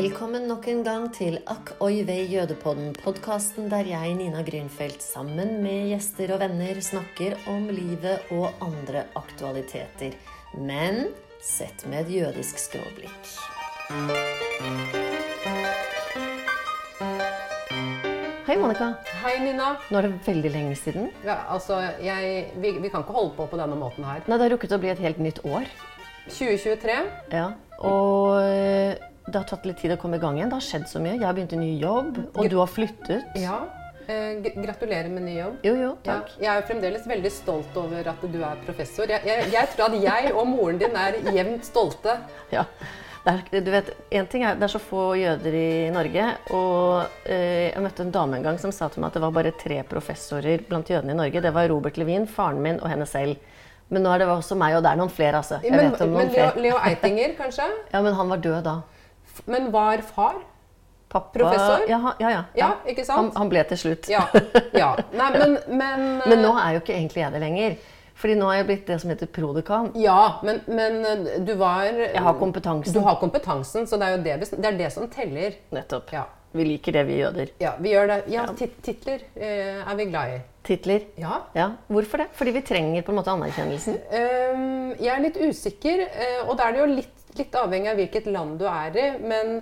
Velkommen 0.00 0.46
nok 0.48 0.64
en 0.72 0.78
gang 0.80 1.02
til 1.12 1.34
Akk 1.52 1.74
oi 1.84 1.98
vei 2.08 2.22
jødepodden, 2.32 2.94
podkasten 3.02 3.66
der 3.68 3.84
jeg, 3.84 4.14
Nina 4.16 4.40
Grünfeldt, 4.46 5.02
sammen 5.04 5.58
med 5.60 5.90
gjester 5.90 6.30
og 6.32 6.38
venner 6.40 6.78
snakker 6.80 7.34
om 7.52 7.66
livet 7.68 8.30
og 8.32 8.62
andre 8.64 9.02
aktualiteter. 9.20 10.14
Men 10.56 11.10
sett 11.44 11.84
med 11.90 12.06
et 12.06 12.14
jødisk 12.14 12.62
skråblikk. 12.62 13.28
Hei, 18.48 18.56
Monica. 18.56 18.94
Hei, 19.20 19.36
Nina. 19.44 19.74
Nå 19.92 20.00
er 20.00 20.08
det 20.08 20.14
veldig 20.30 20.54
lenge 20.56 20.80
siden. 20.80 21.12
Ja, 21.28 21.42
altså, 21.52 21.76
jeg, 22.00 22.48
vi, 22.56 22.72
vi 22.80 22.88
kan 22.88 23.04
ikke 23.04 23.18
holde 23.20 23.36
på 23.36 23.50
på 23.52 23.60
denne 23.60 23.76
måten 23.76 24.08
her. 24.08 24.24
Nei, 24.24 24.40
Det 24.40 24.48
har 24.48 24.56
rukket 24.56 24.78
å 24.78 24.80
bli 24.80 24.94
et 24.96 25.04
helt 25.04 25.20
nytt 25.20 25.44
år. 25.44 25.68
2023. 26.30 26.98
Ja, 27.36 27.50
Og 27.84 28.40
eh, 28.48 29.09
det 29.26 29.36
har 29.36 29.44
tatt 29.50 29.66
litt 29.68 29.78
tid 29.82 29.92
å 29.92 29.98
komme 30.00 30.16
i 30.16 30.22
gang 30.22 30.38
igjen. 30.38 30.48
Det 30.52 30.58
har 30.58 30.66
skjedd 30.66 30.88
så 30.90 31.00
mye. 31.02 31.16
Jeg 31.18 31.26
har 31.26 31.34
begynt 31.36 31.52
i 31.52 31.60
ny 31.60 31.74
jobb, 31.82 32.18
og 32.34 32.48
du 32.50 32.56
har 32.58 32.70
flyttet. 32.70 33.36
Ja. 33.38 33.58
Eh, 34.10 34.40
gratulerer 34.56 35.10
med 35.12 35.22
ny 35.22 35.36
jobb. 35.38 35.58
Jo, 35.62 35.74
jo, 35.76 35.90
Ja, 36.02 36.16
takk. 36.16 36.32
jeg 36.40 36.48
er 36.50 36.60
jo 36.62 36.66
fremdeles 36.66 37.04
veldig 37.06 37.30
stolt 37.30 37.76
over 37.78 38.08
at 38.10 38.24
du 38.32 38.40
er 38.42 38.56
professor. 38.66 39.06
Jeg, 39.06 39.22
jeg, 39.28 39.50
jeg 39.52 39.68
tror 39.76 39.86
at 39.92 40.00
jeg 40.02 40.32
og 40.34 40.48
moren 40.50 40.78
din 40.80 40.96
er 40.96 41.20
jevnt 41.36 41.64
stolte. 41.68 42.16
Ja. 42.56 42.64
Det 43.20 43.34
er, 43.52 43.60
du 43.60 43.68
vet, 43.70 43.88
en 44.16 44.26
ting 44.32 44.42
er, 44.48 44.54
det 44.56 44.64
er 44.64 44.72
så 44.72 44.78
få 44.80 45.10
jøder 45.20 45.52
i 45.52 45.90
Norge, 45.92 46.22
og 46.56 47.28
eh, 47.28 47.68
jeg 47.68 47.82
møtte 47.84 48.00
en 48.06 48.10
dame 48.14 48.38
en 48.38 48.46
gang 48.46 48.56
som 48.58 48.72
sa 48.72 48.88
til 48.88 49.02
meg 49.04 49.10
at 49.12 49.18
det 49.18 49.22
var 49.26 49.34
bare 49.36 49.52
tre 49.60 49.82
professorer 49.84 50.62
blant 50.66 50.88
jødene 50.88 51.12
i 51.12 51.18
Norge. 51.18 51.42
Det 51.44 51.52
var 51.52 51.68
Robert 51.68 52.00
Levin, 52.00 52.24
faren 52.26 52.62
min 52.64 52.80
og 52.80 52.88
henne 52.88 53.04
selv. 53.06 53.36
Men 53.92 54.06
nå 54.06 54.14
er 54.14 54.22
det 54.24 54.28
også 54.32 54.56
meg, 54.56 54.72
og 54.78 54.82
det 54.86 54.94
er 54.94 54.98
noen 55.02 55.12
flere, 55.12 55.36
altså. 55.44 55.60
Jeg 55.62 55.74
Men, 55.76 55.90
vet 55.92 56.00
om 56.06 56.14
men 56.16 56.30
Leo, 56.32 56.32
flere. 56.32 56.64
Leo 56.64 56.80
Eitinger, 56.88 57.36
kanskje? 57.38 57.68
Ja, 57.92 58.00
men 58.08 58.16
han 58.16 58.32
var 58.32 58.40
død 58.48 58.62
da. 58.64 58.74
Men 59.50 59.70
var 59.74 60.02
far? 60.06 60.40
Pappa 61.10 61.38
Professor? 61.38 61.86
Ja, 61.90 62.14
ja. 62.18 62.30
ja, 62.30 62.42
Ja, 62.54 62.68
ikke 62.86 63.04
sant? 63.04 63.18
Han, 63.18 63.30
han 63.34 63.48
ble 63.50 63.64
til 63.72 63.80
slutt. 63.80 64.10
Ja. 64.10 64.26
ja. 64.76 64.92
Nei, 65.10 65.30
men, 65.40 65.56
men, 65.66 66.04
Men 66.22 66.44
nå 66.44 66.52
er 66.54 66.76
jo 66.76 66.84
ikke 66.84 66.94
egentlig 66.94 67.24
jeg 67.24 67.34
det 67.34 67.40
lenger. 67.42 67.80
Fordi 68.20 68.36
nå 68.36 68.50
har 68.50 68.58
jeg 68.60 68.66
blitt 68.68 68.90
det 68.90 68.98
som 69.00 69.10
heter 69.10 69.30
prodekan. 69.32 69.88
Ja, 69.98 70.40
men, 70.44 70.60
men 70.68 71.00
eh, 71.08 71.38
du 71.40 71.54
var 71.58 71.86
Jeg 71.88 72.20
har 72.20 72.36
kompetansen. 72.38 72.94
Du 72.94 73.00
har 73.06 73.16
kompetansen, 73.20 73.88
så 73.88 73.98
det 74.00 74.10
er 74.10 74.18
jo 74.18 74.20
det, 74.26 74.36
det, 74.52 74.66
er 74.68 74.78
det 74.78 74.90
som 74.92 75.08
teller. 75.10 75.56
Nettopp. 75.72 76.12
Ja. 76.14 76.26
Vi 76.52 76.66
liker 76.66 76.92
det, 76.92 77.04
vi 77.06 77.20
jøder. 77.20 77.52
Ja, 77.62 77.76
vi 77.78 77.92
gjør 77.94 78.08
det. 78.10 78.18
Ja, 78.32 78.44
tit 78.58 78.80
titler 78.82 79.22
eh, 79.38 79.80
er 79.80 79.98
vi 79.98 80.06
glad 80.10 80.34
i. 80.34 80.40
Titler. 80.66 81.06
Ja. 81.16 81.36
Ja, 81.54 81.68
Hvorfor 81.88 82.24
det? 82.24 82.26
Fordi 82.36 82.52
vi 82.58 82.62
trenger 82.66 83.06
på 83.06 83.14
en 83.14 83.20
måte 83.20 83.32
anerkjennelsen. 83.32 83.96
Um, 84.10 84.90
jeg 84.98 85.12
er 85.14 85.22
litt 85.24 85.38
usikker, 85.40 86.02
eh, 86.10 86.42
og 86.44 86.58
da 86.58 86.66
er 86.66 86.76
det 86.76 86.82
jo 86.82 86.88
litt, 86.90 87.14
litt 87.38 87.54
avhengig 87.54 87.90
av 87.92 87.96
hvilket 88.00 88.26
land 88.32 88.58
du 88.58 88.66
er 88.70 88.96
i. 88.98 89.04
Men 89.22 89.60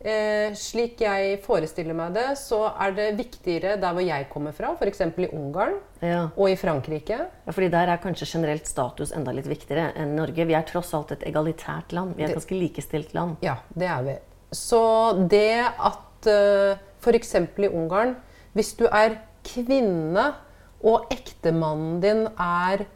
eh, 0.00 0.54
slik 0.54 1.00
jeg 1.02 1.40
forestiller 1.42 1.96
meg 1.98 2.14
det, 2.14 2.26
så 2.38 2.60
er 2.78 2.92
det 2.94 3.06
viktigere 3.18 3.76
der 3.82 3.96
hvor 3.96 4.04
jeg 4.06 4.28
kommer 4.30 4.52
fra, 4.54 4.74
f.eks. 4.78 5.00
i 5.18 5.28
Ungarn 5.34 5.78
Ja. 6.00 6.28
og 6.36 6.50
i 6.50 6.56
Frankrike. 6.56 7.18
ja, 7.46 7.52
fordi 7.52 7.68
der 7.74 7.88
er 7.94 7.98
kanskje 8.02 8.28
generelt 8.30 8.66
status 8.70 9.12
enda 9.12 9.32
litt 9.34 9.48
viktigere 9.50 9.92
enn 9.98 10.14
Norge. 10.16 10.46
Vi 10.46 10.54
er 10.54 10.62
tross 10.68 10.94
alt 10.94 11.12
et 11.16 11.24
egalitært 11.26 11.92
land. 11.92 12.14
Vi 12.16 12.22
er 12.22 12.28
et 12.30 12.38
ganske 12.38 12.54
likestilt 12.58 13.14
land. 13.14 13.36
Ja, 13.42 13.56
det 13.74 13.88
er 13.90 14.02
vi. 14.06 14.18
Så 14.54 14.82
det 15.28 15.64
at 15.66 16.26
eh, 16.30 16.76
f.eks. 17.02 17.34
i 17.34 17.68
Ungarn 17.68 18.14
Hvis 18.56 18.72
du 18.78 18.86
er 18.88 19.18
kvinne 19.44 20.34
og 20.82 21.10
ektemannen 21.12 21.98
din 22.00 22.22
er 22.38 22.86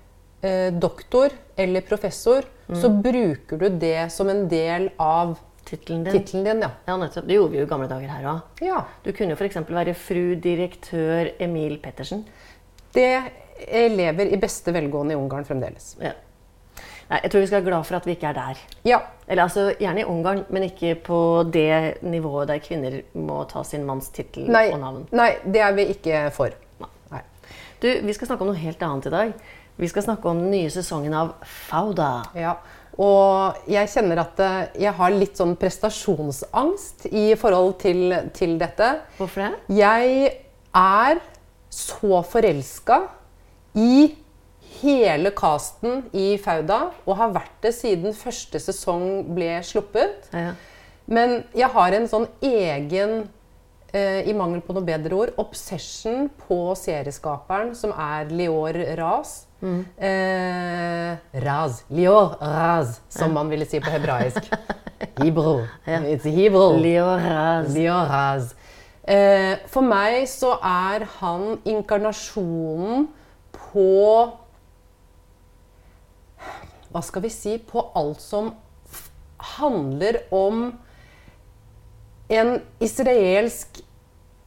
eh, 0.42 0.68
doktor 0.72 1.30
eller 1.56 1.80
professor, 1.86 2.44
så 2.72 2.88
bruker 2.88 3.58
du 3.60 3.68
det 3.82 4.10
som 4.12 4.28
en 4.32 4.46
del 4.48 4.90
av 4.98 5.38
Tittelen 5.64 6.02
din. 6.04 6.12
Titlen 6.12 6.44
din. 6.44 6.62
Ja. 6.64 6.70
Ja, 6.88 6.96
nettopp. 6.98 7.26
Det 7.28 7.36
gjorde 7.36 7.52
vi 7.52 7.60
jo 7.60 7.66
i 7.66 7.70
gamle 7.70 7.86
dager 7.88 8.10
her 8.10 8.24
òg. 8.32 8.40
ja. 8.66 8.80
Du 9.04 9.12
kunne 9.14 9.32
jo 9.32 9.38
f.eks. 9.38 9.56
være 9.68 9.94
fru 9.94 10.34
direktør 10.42 11.30
Emil 11.38 11.78
Pettersen. 11.78 12.24
Det 12.92 13.12
lever 13.70 14.32
i 14.32 14.36
beste 14.42 14.72
velgående 14.74 15.14
i 15.14 15.16
Ungarn 15.20 15.46
fremdeles. 15.46 15.94
Ja. 16.02 16.12
Nei, 17.12 17.20
jeg 17.22 17.30
tror 17.30 17.40
vi 17.44 17.46
skal 17.46 17.60
være 17.60 17.68
glad 17.68 17.86
for 17.86 17.98
at 18.00 18.06
vi 18.08 18.16
ikke 18.16 18.28
er 18.32 18.36
der. 18.40 18.60
Ja. 18.88 18.98
Eller 19.28 19.44
altså, 19.46 19.68
Gjerne 19.78 20.02
i 20.02 20.08
Ungarn, 20.08 20.44
men 20.50 20.66
ikke 20.66 20.94
på 21.06 21.20
det 21.52 22.02
nivået 22.02 22.48
der 22.50 22.60
kvinner 22.64 22.98
må 23.14 23.42
ta 23.50 23.62
sin 23.68 23.86
manns 23.86 24.08
tittel 24.10 24.48
og 24.50 24.78
navn. 24.80 25.06
nei, 25.12 25.34
det 25.44 25.60
er 25.62 25.74
vi 25.78 25.86
ikke 25.94 26.26
for. 26.34 26.54
Nei. 27.12 27.22
Du, 27.82 27.88
Vi 28.02 28.12
skal 28.16 28.32
snakke 28.32 28.42
om 28.42 28.50
noe 28.50 28.58
helt 28.58 28.82
annet 28.82 29.06
i 29.06 29.14
dag. 29.14 29.34
Vi 29.80 29.88
skal 29.88 30.04
snakke 30.04 30.28
om 30.28 30.44
den 30.44 30.52
nye 30.52 30.70
sesongen 30.72 31.14
av 31.16 31.34
Fauda. 31.48 32.12
Ja, 32.36 32.56
og 33.00 33.68
jeg 33.72 33.88
kjenner 33.88 34.20
at 34.20 34.40
eh, 34.44 34.56
jeg 34.84 34.92
har 34.98 35.14
litt 35.14 35.38
sånn 35.40 35.54
prestasjonsangst 35.60 37.06
i 37.08 37.30
forhold 37.40 37.78
til, 37.80 38.02
til 38.36 38.58
dette. 38.60 38.90
Hvorfor 39.16 39.46
det? 39.46 39.78
Jeg 39.78 40.34
er 40.76 41.22
så 41.72 42.20
forelska 42.28 42.98
i 43.80 44.12
hele 44.82 45.32
casten 45.36 46.02
i 46.16 46.34
Fauda, 46.42 46.90
og 47.06 47.16
har 47.20 47.32
vært 47.36 47.56
det 47.64 47.72
siden 47.76 48.16
første 48.16 48.60
sesong 48.60 49.22
ble 49.32 49.54
sluppet. 49.64 50.28
Ja. 50.34 50.52
Men 51.12 51.42
jeg 51.56 51.70
har 51.74 51.96
en 51.96 52.08
sånn 52.10 52.28
egen, 52.44 53.24
i 53.92 54.32
mangel 54.32 54.62
på 54.64 54.72
noe 54.72 54.86
bedre 54.86 55.16
ord, 55.18 55.34
obsession 55.42 56.30
på 56.46 56.60
serieskaperen, 56.80 57.74
som 57.76 57.92
er 57.92 58.30
Lior 58.32 58.78
Raz. 58.96 59.42
Eh, 59.62 61.16
Raz. 61.32 61.84
Lior 61.88 62.36
Raz, 62.40 63.00
som 63.08 63.32
man 63.32 63.50
ville 63.50 63.66
si 63.68 63.80
på 63.80 63.90
hebraisk. 63.90 64.48
Hebrew. 65.20 65.66
It's 65.86 66.24
Hebrew. 66.24 66.80
Lior 66.80 67.20
Raz. 67.20 67.74
Lior 67.74 68.08
Raz. 68.10 68.54
Eh, 69.04 69.58
for 69.70 69.86
meg 69.86 70.26
så 70.30 70.56
er 70.62 71.06
han 71.18 71.58
inkarnasjonen 71.66 73.08
på 73.50 73.88
Hva 76.92 77.00
skal 77.00 77.24
vi 77.24 77.30
si? 77.32 77.56
På 77.56 77.86
alt 77.96 78.20
som 78.20 78.52
handler 79.56 80.20
om 80.34 80.72
en 82.28 82.60
israelsk 82.80 83.80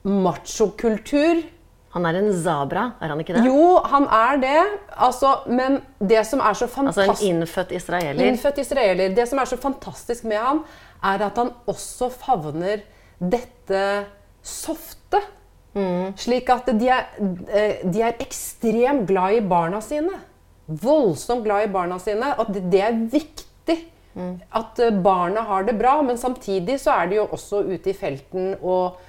machokultur. 0.05 1.43
Han 1.95 2.05
er 2.09 2.17
en 2.19 2.31
zabra, 2.43 2.89
er 3.01 3.07
han 3.13 3.21
ikke 3.23 3.37
det? 3.37 3.45
Jo, 3.47 3.77
han 3.87 4.03
er 4.11 4.39
det. 4.41 4.57
Altså, 5.07 5.29
men 5.47 5.77
det 6.03 6.25
som 6.27 6.41
er 6.43 6.57
så 6.57 6.65
Altså 6.67 6.81
en 6.81 6.89
fantastisk 6.89 7.29
innfødt 7.29 7.71
israeler. 7.77 8.25
Innfødt 8.27 8.57
israeler. 8.65 9.15
Det 9.15 9.27
som 9.31 9.39
er 9.39 9.45
så 9.47 9.57
fantastisk 9.63 10.23
med 10.27 10.37
ham, 10.43 10.65
er 11.03 11.23
at 11.29 11.37
han 11.39 11.53
også 11.71 12.09
favner 12.11 12.83
dette 13.21 13.81
softe. 14.43 15.21
Slik 16.19 16.49
at 16.53 16.69
de 16.79 16.87
er, 16.87 17.07
eh, 17.51 17.81
de 17.91 18.01
er 18.01 18.13
ekstremt 18.23 19.07
glad 19.09 19.33
i 19.37 19.41
barna 19.47 19.81
sine. 19.83 20.19
Voldsomt 20.67 21.43
glad 21.43 21.65
i 21.67 21.71
barna 21.71 21.97
sine. 21.99 22.33
Det- 22.53 22.71
det 22.71 22.81
er 22.81 22.91
viktig. 23.11 23.77
At 24.55 24.79
eh, 24.79 24.93
barna 25.03 25.41
har 25.49 25.67
det 25.67 25.75
bra, 25.79 25.97
men 26.05 26.17
samtidig 26.17 26.79
så 26.81 26.95
er 27.01 27.11
de 27.11 27.19
jo 27.19 27.27
også 27.35 27.65
ute 27.67 27.91
i 27.91 27.97
felten 27.97 28.55
og 28.61 29.01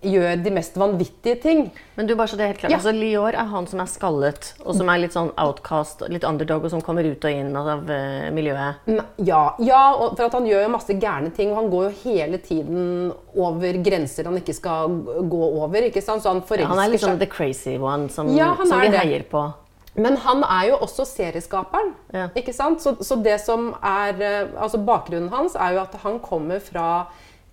gjør 0.00 0.38
de 0.40 0.50
mest 0.54 0.76
vanvittige 0.80 1.36
ting. 1.42 1.66
Men 1.96 2.06
du, 2.08 2.14
bare 2.16 2.30
så 2.32 2.36
det 2.38 2.44
er 2.44 2.52
helt 2.54 2.60
klart. 2.62 2.72
Ja. 2.72 2.78
Altså, 2.78 2.92
Lior 2.96 3.36
er 3.36 3.48
han 3.50 3.66
som 3.68 3.82
er 3.82 3.88
skallet, 3.90 4.52
og 4.64 4.72
som 4.78 4.88
er 4.88 5.02
litt 5.02 5.12
sånn 5.12 5.28
outcast, 5.40 6.04
litt 6.12 6.24
underdog, 6.24 6.64
og 6.64 6.72
som 6.72 6.80
kommer 6.84 7.04
ut 7.04 7.24
og 7.28 7.36
inn 7.36 7.52
av 7.56 7.84
uh, 7.84 8.30
miljøet. 8.32 8.88
Ja, 9.20 9.42
ja 9.60 9.82
og 9.92 10.16
for 10.16 10.26
at 10.28 10.36
han 10.38 10.48
gjør 10.48 10.64
jo 10.64 10.72
masse 10.72 10.96
gærne 10.96 11.32
ting, 11.36 11.52
og 11.52 11.60
han 11.60 11.72
går 11.72 11.88
jo 11.88 11.94
hele 12.04 12.40
tiden 12.40 13.10
over 13.36 13.80
grenser 13.84 14.28
han 14.30 14.40
ikke 14.40 14.56
skal 14.56 15.00
gå 15.30 15.42
over. 15.50 15.90
ikke 15.90 16.04
sant? 16.04 16.24
Så 16.24 16.32
han 16.32 16.44
Ja, 16.60 16.70
han 16.72 16.84
er 16.84 16.94
litt 16.94 17.04
sånn 17.04 17.18
seg. 17.18 17.26
the 17.26 17.30
crazy 17.30 17.76
one 17.76 18.08
som, 18.08 18.32
Ja, 18.36 18.54
som 18.64 18.80
vi 18.80 18.88
det. 18.88 19.04
heier 19.04 19.26
på. 19.28 19.50
Men 19.98 20.16
han 20.22 20.44
er 20.46 20.68
jo 20.70 20.76
også 20.84 21.04
serieskaperen. 21.08 21.94
Ja. 22.14 22.28
ikke 22.38 22.54
sant? 22.54 22.82
Så, 22.82 22.94
så 23.02 23.18
det 23.18 23.40
som 23.42 23.72
er 23.82 24.22
eh, 24.22 24.52
Altså 24.54 24.78
bakgrunnen 24.78 25.32
hans 25.32 25.56
er 25.58 25.74
jo 25.74 25.82
at 25.82 25.96
han 26.04 26.20
kommer 26.22 26.62
fra 26.62 27.08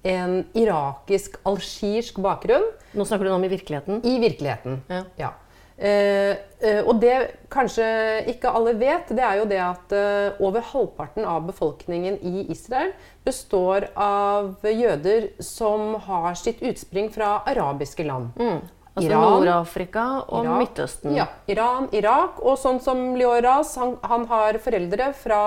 en 0.08 0.44
irakisk-algirsk 0.56 2.22
bakgrunn. 2.24 2.70
Nå 2.96 3.06
snakker 3.06 3.28
du 3.28 3.34
om 3.34 3.44
i 3.44 3.52
virkeligheten. 3.52 4.00
I 4.06 4.20
virkeligheten. 4.22 4.80
Ja. 5.20 5.34
Eh, 5.78 6.32
eh, 6.60 6.80
og 6.90 6.98
det 7.04 7.18
kanskje 7.54 7.86
ikke 8.32 8.50
alle 8.50 8.74
vet, 8.80 9.12
det 9.14 9.22
er 9.22 9.36
jo 9.38 9.46
det 9.50 9.60
at 9.62 9.94
eh, 9.94 10.40
over 10.42 10.64
halvparten 10.72 11.28
av 11.30 11.46
befolkningen 11.46 12.18
i 12.26 12.48
Israel 12.50 12.96
består 13.28 13.86
av 13.94 14.66
jøder 14.66 15.30
som 15.44 15.94
har 16.08 16.34
sitt 16.40 16.64
utspring 16.66 17.12
fra 17.14 17.44
arabiske 17.46 18.08
land. 18.08 18.34
Altså 18.98 19.22
Nord-Afrika 19.22 20.06
og 20.26 20.46
Irak. 20.46 20.62
Midtøsten. 20.64 21.16
Ja, 21.18 21.28
Iran, 21.52 21.90
Irak. 21.96 22.42
Og 22.42 22.58
sånn 22.62 22.80
som 22.84 23.04
Lioras, 23.20 23.76
han, 23.78 23.96
han 24.02 24.26
har 24.32 24.58
foreldre 24.64 25.12
fra 25.18 25.42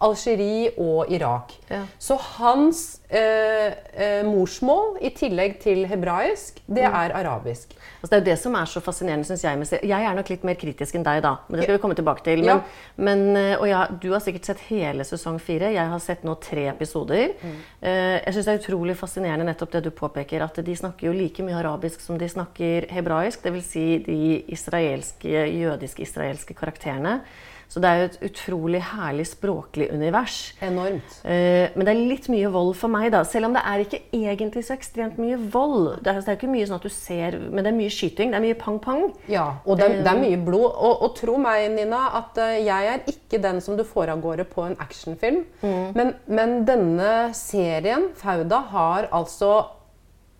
Algerie 0.00 0.72
og 0.78 1.10
Irak. 1.12 1.52
Ja. 1.70 1.84
Så 1.98 2.16
hans 2.38 3.00
eh, 3.10 3.72
eh, 3.94 4.24
morsmål, 4.26 4.96
i 5.00 5.10
tillegg 5.14 5.60
til 5.62 5.84
hebraisk, 5.86 6.60
det 6.66 6.82
Mm. 6.84 6.94
er 6.94 7.12
arabisk. 7.14 7.74
Altså 8.02 8.10
det 8.10 8.16
er 8.16 8.20
jo 8.24 8.30
det 8.30 8.38
som 8.38 8.54
er 8.54 8.64
så 8.66 8.80
fascinerende, 8.82 9.24
syns 9.24 9.44
jeg. 9.44 9.82
Jeg 9.88 10.04
er 10.04 10.14
nok 10.14 10.28
litt 10.28 10.44
mer 10.44 10.54
kritisk 10.56 10.94
enn 10.94 11.04
deg, 11.04 11.22
da. 11.22 11.36
Men 11.48 11.56
det 11.60 11.64
skal 11.64 11.76
vi 11.78 11.82
komme 11.82 11.94
tilbake 11.94 12.22
til. 12.24 12.38
Men, 12.38 12.44
Ja. 12.46 12.60
men, 12.96 13.36
eh, 13.36 13.56
og 13.60 13.68
ja, 13.68 13.86
du 13.86 14.10
har 14.12 14.20
sikkert 14.20 14.44
sett 14.44 14.58
hele 14.68 15.04
sesong 15.04 15.38
fire. 15.40 15.72
Jeg 15.72 15.88
har 15.88 15.98
sett 16.00 16.22
nå 16.24 16.34
tre 16.40 16.66
episoder. 16.68 17.32
Mm. 17.42 17.56
Eh, 17.82 18.20
Jeg 18.24 18.34
syns 18.34 18.44
det 18.44 18.54
er 18.54 18.58
utrolig 18.74 18.96
fascinerende 18.96 19.44
nettopp 19.46 19.70
det 19.70 19.82
du 19.84 19.90
påpeker, 19.90 20.42
at 20.42 20.54
de 20.64 20.74
snakker 20.76 21.06
jo 21.06 21.12
like 21.12 21.38
mye 21.42 21.54
arabisk 21.54 22.00
som 22.00 22.18
de 22.18 22.26
snakker 22.28 22.90
hebraisk. 22.90 23.42
Dvs. 23.42 23.64
Si 23.64 23.98
de 23.98 24.44
israelske, 24.48 25.28
jødisk-israelske 25.28 26.54
karakterene. 26.54 27.20
Så 27.68 27.80
det 27.82 27.90
er 27.90 28.00
jo 28.00 28.08
et 28.10 28.18
utrolig 28.28 28.80
herlig 28.92 29.26
språklig 29.28 29.88
univers. 29.92 30.38
Enormt. 30.62 31.18
Eh, 31.26 31.72
men 31.74 31.86
det 31.86 31.94
er 31.94 32.02
litt 32.12 32.28
mye 32.32 32.50
vold 32.54 32.74
for 32.78 32.92
meg, 32.92 33.10
da. 33.14 33.24
Selv 33.28 33.48
om 33.48 33.56
det 33.56 33.64
er 33.66 33.84
ikke 33.84 34.02
egentlig 34.14 34.64
så 34.68 34.76
ekstremt 34.76 35.18
mye 35.20 35.38
vold. 35.38 35.98
Det 36.04 36.12
er, 36.12 36.20
det 36.20 36.34
er 36.34 36.38
ikke 36.38 36.52
mye 36.52 36.68
sånn 36.68 36.78
at 36.78 36.86
du 36.86 36.92
ser 36.94 37.38
Men 37.40 37.64
det 37.64 37.72
er 37.72 37.78
mye 37.78 37.94
skyting. 37.94 38.34
Det 38.34 38.38
er 38.38 38.46
mye 38.46 38.58
pang-pang. 38.60 39.04
Ja, 39.30 39.46
og 39.64 39.80
det, 39.80 39.90
det 40.04 40.12
er 40.12 40.20
mye 40.20 40.40
blod. 40.44 40.68
Og, 40.70 41.06
og 41.06 41.16
tro 41.18 41.38
meg, 41.40 41.66
Nina, 41.74 42.04
at 42.20 42.40
eh, 42.44 42.60
jeg 42.66 42.92
er 42.92 43.08
ikke 43.14 43.42
den 43.42 43.62
som 43.64 43.78
du 43.78 43.84
får 43.88 44.12
av 44.14 44.22
gårde 44.24 44.46
på 44.50 44.66
en 44.68 44.78
actionfilm. 44.82 45.42
Men, 45.64 46.14
men 46.30 46.60
denne 46.68 47.10
serien, 47.36 48.10
Fauda, 48.18 48.60
har 48.70 49.08
altså 49.14 49.56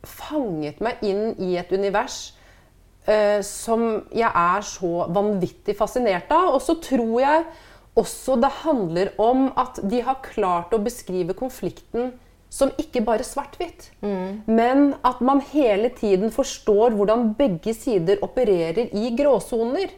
fanget 0.04 0.80
meg 0.84 1.02
inn 1.04 1.32
i 1.40 1.54
et 1.60 1.70
univers 1.72 2.34
eh, 3.06 3.40
som 3.46 3.86
jeg 4.14 4.30
er 4.30 4.66
så 4.66 5.06
vanvittig 5.14 5.76
fascinert 5.78 6.32
av. 6.34 6.54
Og 6.56 6.62
så 6.64 6.76
tror 6.82 7.16
jeg 7.22 7.46
også 7.94 8.36
det 8.42 8.52
handler 8.64 9.12
om 9.22 9.48
at 9.60 9.78
de 9.86 10.02
har 10.02 10.22
klart 10.24 10.74
å 10.74 10.82
beskrive 10.82 11.36
konflikten 11.38 12.12
som 12.54 12.70
ikke 12.78 13.02
bare 13.02 13.26
svart-hvitt, 13.26 13.88
men 14.46 14.92
at 15.02 15.18
man 15.26 15.40
hele 15.50 15.88
tiden 15.90 16.30
forstår 16.30 16.94
hvordan 16.94 17.32
begge 17.34 17.74
sider 17.74 18.22
opererer 18.22 18.92
i 18.94 19.10
gråsoner. 19.18 19.90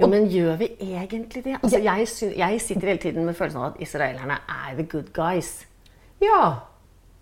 Jo, 0.00 0.08
men 0.08 0.24
gjør 0.32 0.56
vi 0.62 0.70
egentlig 0.80 1.42
det? 1.44 1.58
Altså, 1.58 1.82
jeg, 1.84 2.06
jeg 2.38 2.60
sitter 2.64 2.94
hele 2.94 3.02
tiden 3.02 3.28
med 3.28 3.36
følelsen 3.36 3.60
av 3.60 3.74
at 3.74 3.82
israelerne 3.84 4.38
er 4.48 4.78
the 4.78 4.86
good 4.88 5.12
guys. 5.12 5.66
Ja, 6.22 6.71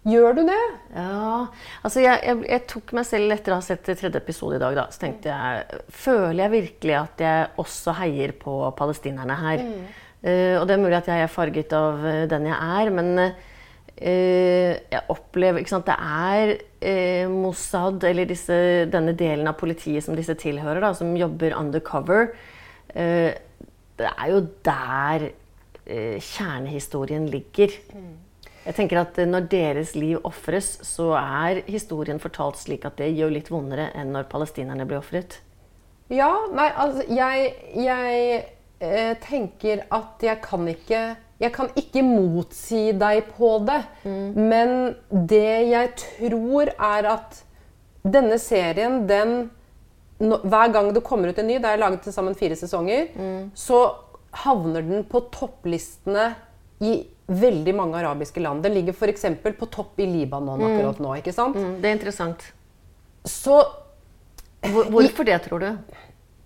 gjør 0.09 0.37
du 0.39 0.43
det? 0.49 0.61
Ja, 0.95 1.47
altså 1.85 2.03
jeg, 2.03 2.21
jeg, 2.25 2.41
jeg 2.49 2.65
tok 2.71 2.95
meg 2.97 3.07
selv 3.09 3.35
etter 3.35 3.55
å 3.55 3.59
ha 3.61 3.65
sett 3.65 3.85
tredje 3.85 4.21
episode 4.21 4.57
i 4.57 4.63
dag, 4.63 4.77
da, 4.79 4.87
så 4.93 5.03
tenkte 5.05 5.33
jeg 5.33 5.83
Føler 5.93 6.45
jeg 6.45 6.55
virkelig 6.55 6.97
at 6.99 7.25
jeg 7.25 7.51
også 7.61 7.97
heier 8.01 8.35
på 8.41 8.57
palestinerne 8.79 9.39
her? 9.43 9.65
Eh, 10.21 10.57
og 10.61 10.67
det 10.69 10.77
er 10.77 10.83
mulig 10.83 10.99
at 11.01 11.11
jeg 11.13 11.25
er 11.25 11.33
farget 11.33 11.77
av 11.77 12.05
eh, 12.07 12.27
den 12.31 12.49
jeg 12.49 12.57
er, 12.81 12.93
men 12.97 13.13
uh, 13.21 13.31
jeg 14.01 15.03
opplever 15.13 15.61
ikke 15.61 15.75
sant, 15.75 15.89
Det 15.89 15.97
er 15.97 16.55
uh, 16.57 17.33
Mossad, 17.33 18.05
eller 18.09 18.29
disse, 18.29 18.57
denne 18.93 19.17
delen 19.17 19.49
av 19.49 19.59
politiet 19.61 20.05
som 20.05 20.17
disse 20.17 20.37
tilhører, 20.41 20.81
da, 20.85 20.95
som 20.97 21.13
jobber 21.17 21.57
undercover. 21.57 22.33
Det 24.01 24.09
er 24.09 24.31
jo 24.33 24.41
der 24.65 25.29
eh, 25.85 26.17
kjernehistorien 26.23 27.29
ligger. 27.31 27.75
Jeg 28.67 28.77
tenker 28.77 29.01
at 29.03 29.19
eh, 29.19 29.29
Når 29.29 29.49
deres 29.53 29.95
liv 29.97 30.19
ofres, 30.27 30.75
så 30.87 31.13
er 31.19 31.63
historien 31.71 32.21
fortalt 32.23 32.61
slik 32.61 32.87
at 32.89 32.99
det 33.01 33.13
gjør 33.17 33.35
litt 33.37 33.51
vondere 33.53 33.91
enn 33.97 34.13
når 34.15 34.29
palestinerne 34.33 34.87
blir 34.89 35.01
ofret. 35.01 35.41
Ja, 36.11 36.33
nei, 36.53 36.67
altså 36.75 37.05
jeg, 37.07 37.53
jeg 37.79 38.41
eh, 38.83 39.13
tenker 39.23 39.85
at 39.95 40.25
jeg 40.27 40.41
kan 40.43 40.67
ikke 40.69 41.03
Jeg 41.41 41.55
kan 41.55 41.71
ikke 41.79 42.03
motsi 42.05 42.91
deg 43.01 43.31
på 43.39 43.55
det. 43.65 43.79
Men 44.37 44.97
det 45.09 45.71
jeg 45.71 45.95
tror 46.03 46.69
er 46.75 47.09
at 47.15 47.41
denne 48.05 48.37
serien, 48.41 49.07
den 49.09 49.51
no, 50.21 50.37
Hver 50.45 50.73
gang 50.75 50.91
det 50.93 51.05
kommer 51.07 51.33
ut 51.33 51.41
en 51.41 51.49
ny, 51.49 51.57
det 51.57 51.71
er 51.71 51.81
laget 51.81 52.03
til 52.05 52.13
sammen 52.13 52.37
fire 52.37 52.59
sesonger, 52.61 53.09
så 53.57 53.81
havner 54.45 54.85
den 54.85 55.07
på 55.09 55.23
topplistene 55.33 56.35
i 56.81 56.95
veldig 57.31 57.75
mange 57.77 57.99
arabiske 58.01 58.43
land. 58.43 58.63
Den 58.65 58.75
ligger 58.75 58.97
f.eks. 58.97 59.27
på 59.45 59.71
topp 59.71 60.01
i 60.01 60.07
Libanon 60.09 60.63
akkurat 60.67 61.03
nå. 61.03 61.15
ikke 61.21 61.35
sant? 61.35 61.57
Mm, 61.57 61.77
det 61.83 61.91
er 61.91 61.99
interessant. 61.99 62.47
Så 63.25 63.61
Hvor, 64.61 64.91
hvorfor 64.93 65.25
det, 65.25 65.39
tror 65.47 65.61
du? 65.63 65.69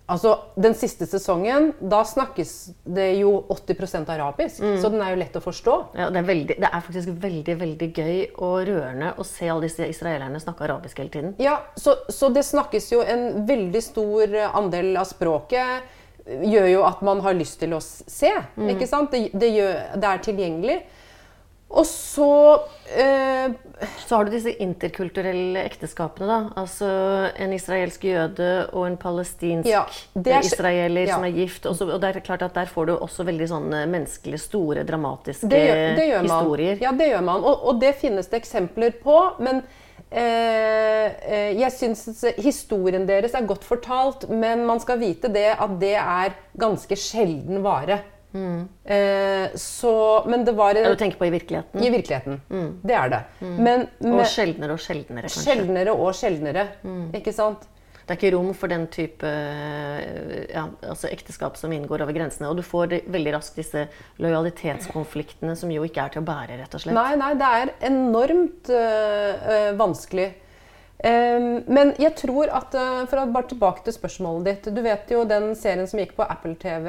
Altså, 0.05 0.35
Den 0.61 0.75
siste 0.77 1.07
sesongen, 1.09 1.71
da 1.81 2.03
snakkes 2.05 2.51
det 2.85 3.07
jo 3.17 3.31
80% 3.49 4.11
arabisk. 4.13 4.61
Så 4.61 4.91
den 4.93 5.01
er 5.01 5.15
jo 5.15 5.19
lett 5.23 5.35
å 5.39 5.41
forstå. 5.41 5.77
Ja, 5.97 6.11
det, 6.13 6.21
er 6.21 6.27
veldig, 6.27 6.57
det 6.61 6.69
er 6.69 6.83
faktisk 6.85 7.15
veldig 7.23 7.55
veldig 7.63 7.89
gøy 7.89 8.19
og 8.35 8.55
rørende 8.69 9.15
å 9.17 9.25
se 9.25 9.49
alle 9.49 9.65
disse 9.65 9.87
israelerne 9.89 10.39
snakke 10.43 10.67
arabisk 10.67 11.01
hele 11.01 11.13
tiden. 11.15 11.33
Ja, 11.41 11.57
så, 11.75 11.97
så 12.13 12.29
det 12.29 12.45
snakkes 12.45 12.91
jo 12.93 13.01
en 13.01 13.47
veldig 13.49 13.81
stor 13.81 14.37
andel 14.51 14.93
av 15.01 15.09
språket. 15.09 15.89
Gjør 16.25 16.67
jo 16.71 16.83
at 16.87 17.01
man 17.05 17.19
har 17.21 17.35
lyst 17.37 17.59
til 17.61 17.75
å 17.77 17.81
se. 17.83 18.03
se. 18.09 18.31
ikke 18.71 18.87
sant? 18.89 19.11
Det, 19.13 19.29
det, 19.37 19.51
gjør, 19.53 19.75
det 20.01 20.09
er 20.09 20.23
tilgjengelig. 20.25 20.77
Og 21.75 21.85
så 21.89 22.25
eh, 22.95 23.51
Så 24.05 24.15
har 24.15 24.25
du 24.27 24.31
disse 24.31 24.51
interkulturelle 24.61 25.63
ekteskapene. 25.65 26.27
da. 26.29 26.37
Altså 26.61 26.87
En 27.41 27.53
israelsk 27.53 28.03
jøde 28.05 28.49
og 28.71 28.85
en 28.87 28.97
palestinsk 29.01 29.67
Ja, 29.69 29.83
er- 30.15 30.45
israeler 30.45 31.07
ja. 31.09 31.15
som 31.15 31.25
er 31.25 31.33
gift. 31.35 31.65
Og, 31.65 31.75
så, 31.75 31.89
og 31.89 32.01
det 32.01 32.11
er 32.15 32.19
klart 32.25 32.41
at 32.45 32.53
Der 32.55 32.65
får 32.65 32.85
du 32.85 32.93
også 32.97 33.25
veldig 33.25 33.47
sånne 33.49 33.85
menneskelige, 33.91 34.39
store, 34.45 34.85
dramatiske 34.87 35.49
det, 35.49 35.63
gjør, 35.67 36.03
gjør 36.09 36.29
historier. 36.29 36.77
Ja, 36.81 36.91
det 36.91 37.09
gjør 37.11 37.25
man. 37.33 37.43
Og, 37.43 37.65
og 37.69 37.81
det 37.81 37.95
finnes 38.01 38.27
det 38.31 38.41
eksempler 38.43 38.95
på. 39.03 39.17
Men 39.39 39.61
eh, 39.61 39.63
eh, 39.65 39.84
jeg 40.15 41.71
syns 41.75 42.23
historien 42.39 43.03
deres 43.07 43.35
er 43.35 43.47
godt 43.47 43.63
fortalt. 43.67 44.27
Men 44.29 44.65
man 44.67 44.79
skal 44.83 44.99
vite 45.01 45.31
det 45.33 45.49
at 45.53 45.79
det 45.81 45.95
er 45.99 46.35
ganske 46.57 46.95
sjelden 46.99 47.63
vare. 47.65 47.99
Eh, 48.35 49.49
så 49.55 50.23
Men 50.27 50.43
det 50.45 50.55
var 50.55 50.75
en, 50.75 50.89
du 50.91 50.99
tenker 50.99 51.17
på 51.19 51.27
i 51.29 51.31
virkeligheten. 51.33 51.83
I 51.83 51.91
virkeligheten. 51.93 52.41
Det 52.83 52.95
er 52.95 53.13
det. 53.13 53.21
Men, 53.41 53.87
Og 54.01 54.25
sjeldnere 54.27 54.75
og 54.75 54.83
sjeldnere, 54.83 55.29
kanskje. 55.29 55.45
sjeldnere 55.45 55.95
og 55.95 56.11
sjeldnere. 56.17 56.67
Ikke 57.15 57.33
sant? 57.35 57.67
Det 58.05 58.13
er 58.13 58.19
ikke 58.19 58.35
rom 58.35 58.51
for 58.53 58.69
den 58.69 58.85
type 58.93 59.25
ja, 59.25 60.67
altså 60.85 61.09
ekteskap 61.09 61.57
som 61.57 61.73
inngår 61.73 62.03
over 62.05 62.13
grensene. 62.13 62.51
Og 62.51 62.59
du 62.59 62.61
får 62.65 62.91
det, 62.91 62.99
veldig 63.09 63.33
raskt 63.33 63.57
disse 63.57 63.87
lojalitetskonfliktene 64.21 65.55
som 65.57 65.73
jo 65.73 65.85
ikke 65.87 66.05
er 66.05 66.13
til 66.13 66.21
å 66.21 66.27
bære, 66.27 66.59
rett 66.61 66.77
og 66.77 66.83
slett. 66.83 66.97
Nei, 66.97 67.15
nei, 67.17 67.31
det 67.39 67.51
er 67.61 67.73
enormt 67.89 68.69
øh, 68.69 69.71
vanskelig. 69.81 70.27
Um, 70.95 71.65
men 71.67 71.91
jeg 71.99 72.13
tror 72.21 72.47
at 72.55 72.71
For 73.11 73.19
å 73.19 73.25
bare 73.27 73.49
tilbake 73.49 73.83
til 73.83 73.93
spørsmålet 73.97 74.45
ditt. 74.47 74.69
Du 74.73 74.79
vet 74.85 75.09
jo 75.11 75.25
den 75.27 75.51
serien 75.59 75.89
som 75.89 75.99
gikk 75.99 76.15
på 76.17 76.25
Apple 76.29 76.55
TV 76.61 76.87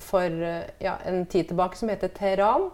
for 0.00 0.32
ja, 0.80 0.94
en 1.06 1.26
tid 1.26 1.50
tilbake, 1.50 1.76
som 1.76 1.90
heter 1.92 2.08
Teheran. 2.14 2.70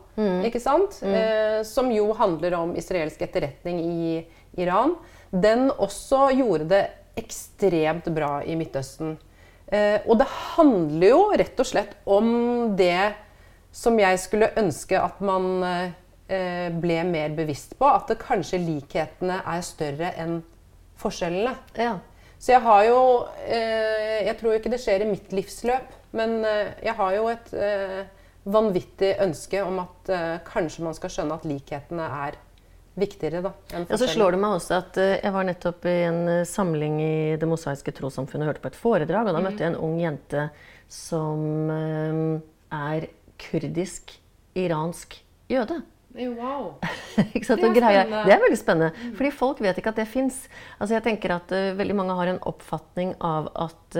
Ikke 0.46 0.62
sant? 0.62 1.00
Eh, 1.02 1.60
som 1.66 1.90
jo 1.92 2.12
handler 2.16 2.54
om 2.60 2.76
israelsk 2.78 3.24
etterretning 3.26 3.80
i 3.82 4.20
Iran. 4.62 4.94
Den 5.30 5.70
også 5.70 6.28
gjorde 6.36 6.68
det 6.70 6.84
ekstremt 7.16 8.08
bra 8.14 8.40
i 8.44 8.56
Midtøsten. 8.58 9.16
Eh, 9.66 10.00
og 10.06 10.18
det 10.20 10.28
handler 10.54 11.08
jo 11.08 11.22
rett 11.34 11.62
og 11.62 11.66
slett 11.66 11.96
om 12.06 12.28
det 12.78 13.14
som 13.74 13.96
jeg 13.98 14.20
skulle 14.22 14.52
ønske 14.60 14.98
at 15.00 15.18
man 15.24 15.64
eh, 15.66 16.68
ble 16.70 17.00
mer 17.08 17.34
bevisst 17.36 17.74
på. 17.78 17.88
At 17.88 18.12
det 18.12 18.20
kanskje 18.22 18.62
likhetene 18.62 19.40
er 19.42 19.64
større 19.66 20.12
enn 20.20 20.38
forskjellene. 21.00 21.56
Ja. 21.78 21.96
Så 22.38 22.52
jeg 22.52 22.60
har 22.66 22.82
jo 22.84 23.00
eh, 23.48 24.26
Jeg 24.26 24.36
tror 24.38 24.58
ikke 24.58 24.70
det 24.72 24.80
skjer 24.82 25.02
i 25.02 25.08
mitt 25.08 25.32
livsløp, 25.32 25.94
men 26.16 26.38
jeg 26.44 26.94
har 26.96 27.12
jo 27.12 27.26
et 27.28 27.50
vanvittig 28.46 29.10
ønske 29.20 29.60
om 29.60 29.82
at 29.82 30.10
kanskje 30.46 30.84
man 30.86 30.94
skal 30.96 31.12
skjønne 31.12 31.36
at 31.36 31.44
likhetene 31.48 32.06
er 32.24 32.38
viktigere 32.96 33.42
da, 33.44 33.52
Ja, 33.72 33.98
så 33.98 34.08
slår 34.08 34.34
det 34.34 34.40
meg 34.42 34.56
også 34.58 34.78
at 34.80 34.96
eh, 35.00 35.16
Jeg 35.20 35.34
var 35.34 35.46
nettopp 35.48 35.86
i 35.88 35.96
en 36.08 36.22
eh, 36.32 36.46
samling 36.48 37.00
i 37.02 37.16
Det 37.40 37.48
mosaiske 37.48 37.92
trossamfunnet 37.96 38.46
og 38.46 38.54
hørte 38.54 38.64
på 38.64 38.72
et 38.72 38.78
foredrag. 38.80 39.28
og 39.28 39.36
Da 39.36 39.42
møtte 39.44 39.64
jeg 39.64 39.74
en 39.74 39.82
ung 39.88 39.98
jente 40.00 40.48
som 40.92 41.70
eh, 41.72 42.22
er 42.76 43.08
kurdisk-iransk 43.42 45.18
jøde. 45.52 45.82
Wow. 46.16 46.78
Ikke 47.36 47.44
sant? 47.44 47.60
Det 47.60 47.68
er 47.68 47.76
spennende. 47.76 48.22
det 48.24 48.32
er 48.32 48.42
veldig 48.46 48.58
spennende. 48.60 49.12
Fordi 49.18 49.32
folk 49.36 49.60
vet 49.60 49.76
ikke 49.76 49.92
at 49.92 49.98
det 50.00 50.06
fins. 50.08 50.38
Altså 50.78 50.96
jeg 50.96 51.04
tenker 51.04 51.34
at 51.34 51.52
veldig 51.76 51.96
mange 51.98 52.16
har 52.16 52.30
en 52.32 52.40
oppfatning 52.48 53.12
av 53.20 53.50
at 53.66 53.98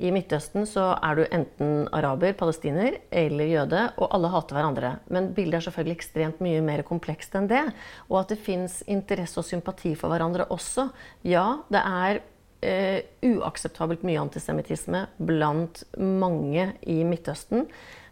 i 0.00 0.10
Midtøsten 0.14 0.64
så 0.68 0.94
er 0.96 1.18
du 1.18 1.22
enten 1.28 1.84
araber, 1.96 2.32
palestiner 2.38 2.96
eller 3.12 3.50
jøde, 3.50 3.84
og 4.00 4.08
alle 4.16 4.30
hater 4.32 4.56
hverandre. 4.56 4.92
Men 5.12 5.30
bildet 5.36 5.58
er 5.58 5.66
selvfølgelig 5.68 5.98
ekstremt 5.98 6.42
mye 6.44 6.62
mer 6.64 6.82
komplekst 6.88 7.36
enn 7.36 7.48
det. 7.50 7.62
Og 8.08 8.22
at 8.22 8.32
det 8.32 8.40
fins 8.40 8.80
interesse 8.88 9.40
og 9.42 9.48
sympati 9.48 9.92
for 9.98 10.12
hverandre 10.12 10.48
også. 10.54 10.88
Ja, 11.28 11.60
det 11.72 11.82
er 11.84 12.20
eh, 12.64 13.00
uakseptabelt 13.28 14.06
mye 14.08 14.22
antisemittisme 14.22 15.04
blant 15.18 15.84
mange 15.98 16.70
i 16.88 17.02
Midtøsten. 17.04 17.68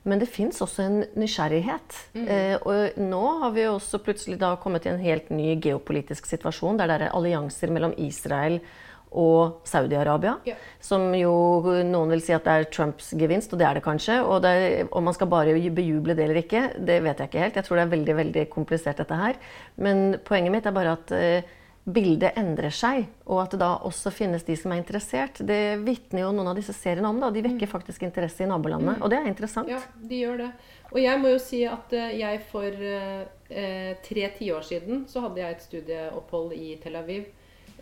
Men 0.08 0.20
det 0.20 0.28
fins 0.30 0.60
også 0.64 0.84
en 0.84 0.98
nysgjerrighet. 1.18 1.96
Eh, 2.20 2.56
og 2.60 3.00
nå 3.00 3.22
har 3.42 3.56
vi 3.56 3.64
også 3.68 4.00
plutselig 4.04 4.38
kommet 4.62 4.86
i 4.86 4.92
en 4.92 5.00
helt 5.02 5.32
ny 5.32 5.56
geopolitisk 5.60 6.28
situasjon, 6.28 6.78
der 6.80 6.92
det 6.92 7.00
er 7.08 7.16
allianser 7.16 7.72
mellom 7.72 7.96
Israel 7.96 8.60
og 8.60 8.86
Saudi-Arabia. 9.68 10.36
Ja. 10.48 10.56
Som 10.84 11.10
jo 11.16 11.32
noen 11.86 12.14
vil 12.14 12.24
si 12.24 12.34
at 12.36 12.46
det 12.46 12.54
er 12.54 12.70
Trumps 12.72 13.12
gevinst, 13.18 13.52
og 13.52 13.60
det 13.60 13.68
er 13.68 13.78
det 13.78 13.84
kanskje. 13.86 14.20
Og 14.24 14.42
det 14.44 14.54
er, 14.54 14.88
om 14.92 15.06
man 15.08 15.16
skal 15.16 15.30
bare 15.32 15.56
bejuble 15.74 16.16
det 16.18 16.26
eller 16.26 16.42
ikke, 16.42 16.64
det 16.78 17.00
vet 17.04 17.22
jeg 17.22 17.32
ikke 17.32 17.44
helt. 17.46 17.60
Jeg 17.60 17.68
tror 17.68 17.80
det 17.80 17.86
er 17.86 17.94
veldig 17.94 18.18
veldig 18.22 18.48
komplisert 18.52 19.00
dette 19.00 19.22
her. 19.22 19.38
Men 19.76 20.18
poenget 20.26 20.54
mitt 20.54 20.68
er 20.68 20.76
bare 20.76 20.96
at 20.98 21.14
eh, 21.16 21.54
bildet 21.88 22.36
endrer 22.36 22.72
seg, 22.74 23.06
og 23.28 23.40
at 23.42 23.54
det 23.54 23.60
da 23.62 23.70
også 23.88 24.12
finnes 24.12 24.44
de 24.44 24.56
som 24.58 24.72
er 24.74 24.82
interessert. 24.82 25.40
Det 25.46 25.78
vitner 25.84 26.26
jo 26.26 26.32
noen 26.36 26.50
av 26.52 26.58
disse 26.58 26.74
seriene 26.76 27.08
om. 27.08 27.20
da, 27.22 27.30
De 27.32 27.44
vekker 27.44 27.70
faktisk 27.70 28.04
interesse 28.06 28.44
i 28.44 28.50
nabolandet, 28.50 29.00
og 29.00 29.12
det 29.12 29.20
er 29.20 29.30
interessant. 29.30 29.70
Ja, 29.72 29.80
de 29.96 30.20
gjør 30.20 30.42
det. 30.44 30.50
Og 30.92 31.00
jeg 31.02 31.20
må 31.20 31.32
jo 31.34 31.40
si 31.42 31.62
at 31.68 31.92
eh, 31.96 32.14
jeg 32.20 32.40
for 32.48 32.84
eh, 32.92 33.24
eh, 33.48 33.90
tre 34.04 34.30
tiår 34.38 34.64
siden 34.64 35.04
så 35.08 35.26
hadde 35.26 35.42
jeg 35.42 35.56
et 35.56 35.66
studieopphold 35.66 36.54
i 36.56 36.70
Tel 36.82 36.96
Aviv. 37.00 37.28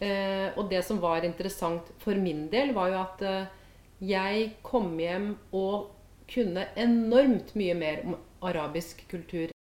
Eh, 0.01 0.53
og 0.57 0.69
det 0.71 0.83
som 0.85 1.01
var 1.01 1.25
interessant 1.25 1.89
for 2.03 2.19
min 2.21 2.47
del, 2.53 2.75
var 2.77 2.93
jo 2.93 3.01
at 3.01 3.27
eh, 3.27 3.53
jeg 4.05 4.51
kom 4.67 4.93
hjem 5.01 5.31
og 5.57 5.93
kunne 6.29 6.67
enormt 6.77 7.55
mye 7.57 7.77
mer 7.79 8.03
om 8.05 8.17
arabisk 8.45 9.07
kultur. 9.09 9.56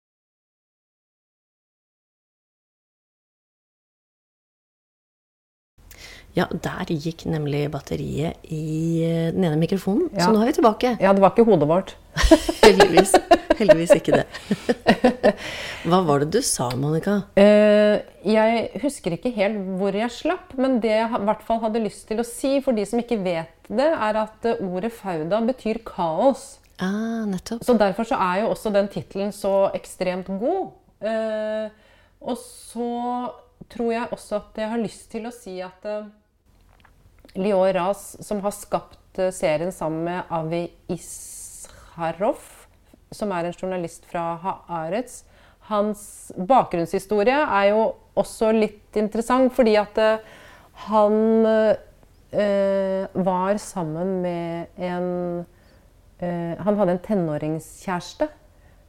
Ja, 6.34 6.48
der 6.50 6.88
gikk 6.90 7.28
nemlig 7.30 7.68
batteriet 7.70 8.42
i 8.50 9.02
eh, 9.06 9.28
den 9.34 9.44
ene 9.46 9.58
mikrofonen. 9.60 10.08
Ja. 10.10 10.26
Så 10.26 10.32
nå 10.34 10.40
er 10.42 10.50
vi 10.50 10.56
tilbake. 10.56 10.96
Ja, 10.98 11.12
det 11.14 11.22
var 11.22 11.30
ikke 11.30 11.46
hodet 11.46 11.68
vårt. 11.70 11.94
Heldigvis. 12.64 13.14
Heldigvis 13.54 13.92
ikke 13.94 14.18
det. 14.18 14.24
Hva 15.88 16.00
var 16.02 16.24
det 16.24 16.32
du 16.34 16.40
sa, 16.42 16.72
Monica? 16.74 17.20
Uh, 17.38 18.02
jeg 18.26 18.66
husker 18.82 19.14
ikke 19.14 19.30
helt 19.36 19.60
hvor 19.78 19.94
jeg 19.94 20.10
slapp, 20.10 20.56
men 20.58 20.80
det 20.82 20.90
jeg 20.96 21.06
i 21.06 21.22
hvert 21.28 21.46
fall 21.46 21.62
hadde 21.62 21.84
lyst 21.84 22.08
til 22.10 22.18
å 22.22 22.26
si, 22.26 22.56
for 22.64 22.74
de 22.74 22.86
som 22.88 22.98
ikke 22.98 23.20
vet 23.22 23.70
det, 23.70 23.86
er 23.92 24.18
at 24.24 24.48
eh, 24.48 24.58
ordet 24.66 24.90
fauda 24.96 25.38
betyr 25.46 25.84
kaos. 25.86 26.56
Ah, 26.82 27.22
nettopp. 27.30 27.62
Så 27.62 27.78
derfor 27.78 28.08
så 28.10 28.18
er 28.18 28.42
jo 28.42 28.50
også 28.50 28.74
den 28.74 28.90
tittelen 28.90 29.30
så 29.32 29.70
ekstremt 29.76 30.26
god. 30.42 30.74
Uh, 31.04 31.70
og 32.24 32.40
så 32.40 32.90
tror 33.70 33.92
jeg 33.92 34.12
også 34.12 34.40
at 34.40 34.60
jeg 34.60 34.70
har 34.72 34.82
lyst 34.82 35.08
til 35.12 35.28
å 35.28 35.32
si 35.34 35.56
at 35.64 35.88
eh, 35.88 36.06
Lior 37.34 37.72
Ras, 37.74 38.16
som 38.20 38.42
har 38.44 38.54
skapt 38.54 39.18
eh, 39.18 39.32
serien 39.34 39.72
sammen 39.72 40.04
med 40.06 40.32
Avi 40.32 40.66
Isharov, 40.92 42.42
som 43.14 43.32
er 43.32 43.48
en 43.48 43.56
journalist 43.56 44.06
fra 44.10 44.34
Haaretz, 44.42 45.22
hans 45.70 46.32
bakgrunnshistorie 46.36 47.36
er 47.40 47.70
jo 47.70 47.84
også 48.20 48.50
litt 48.52 48.96
interessant, 49.00 49.52
fordi 49.56 49.78
at 49.80 49.98
eh, 50.00 50.32
han 50.88 51.46
eh, 51.48 53.06
var 53.14 53.60
sammen 53.62 54.18
med 54.24 54.66
en 54.76 55.08
eh, 56.18 56.58
Han 56.60 56.76
hadde 56.76 56.96
en 56.96 57.04
tenåringskjæreste. 57.06 58.28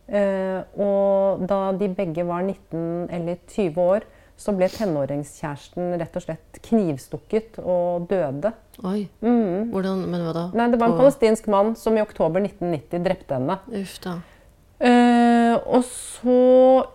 Eh, 0.06 0.62
og 0.78 1.46
da 1.50 1.72
de 1.78 1.90
begge 1.96 2.26
var 2.28 2.44
19 2.44 3.08
eller 3.10 3.40
20 3.48 3.82
år, 3.82 4.06
så 4.38 4.54
ble 4.56 4.68
tenåringskjæresten 4.72 5.96
rett 6.00 6.16
og 6.20 6.26
slett 6.26 6.60
knivstukket 6.68 7.60
og 7.64 8.08
døde. 8.10 8.52
Oi. 8.84 9.06
Hvordan, 9.22 10.06
men 10.12 10.26
hva 10.26 10.36
da? 10.36 10.46
Nei, 10.58 10.70
Det 10.74 10.80
var 10.82 10.92
en 10.92 11.00
palestinsk 11.00 11.48
mann 11.52 11.76
som 11.80 11.96
i 11.96 12.04
oktober 12.04 12.44
1990 12.44 13.06
drepte 13.06 13.38
henne. 13.40 13.60
Uff 13.80 14.00
da. 14.04 14.20
Eh, 14.76 15.56
og 15.72 15.86
så 15.88 16.40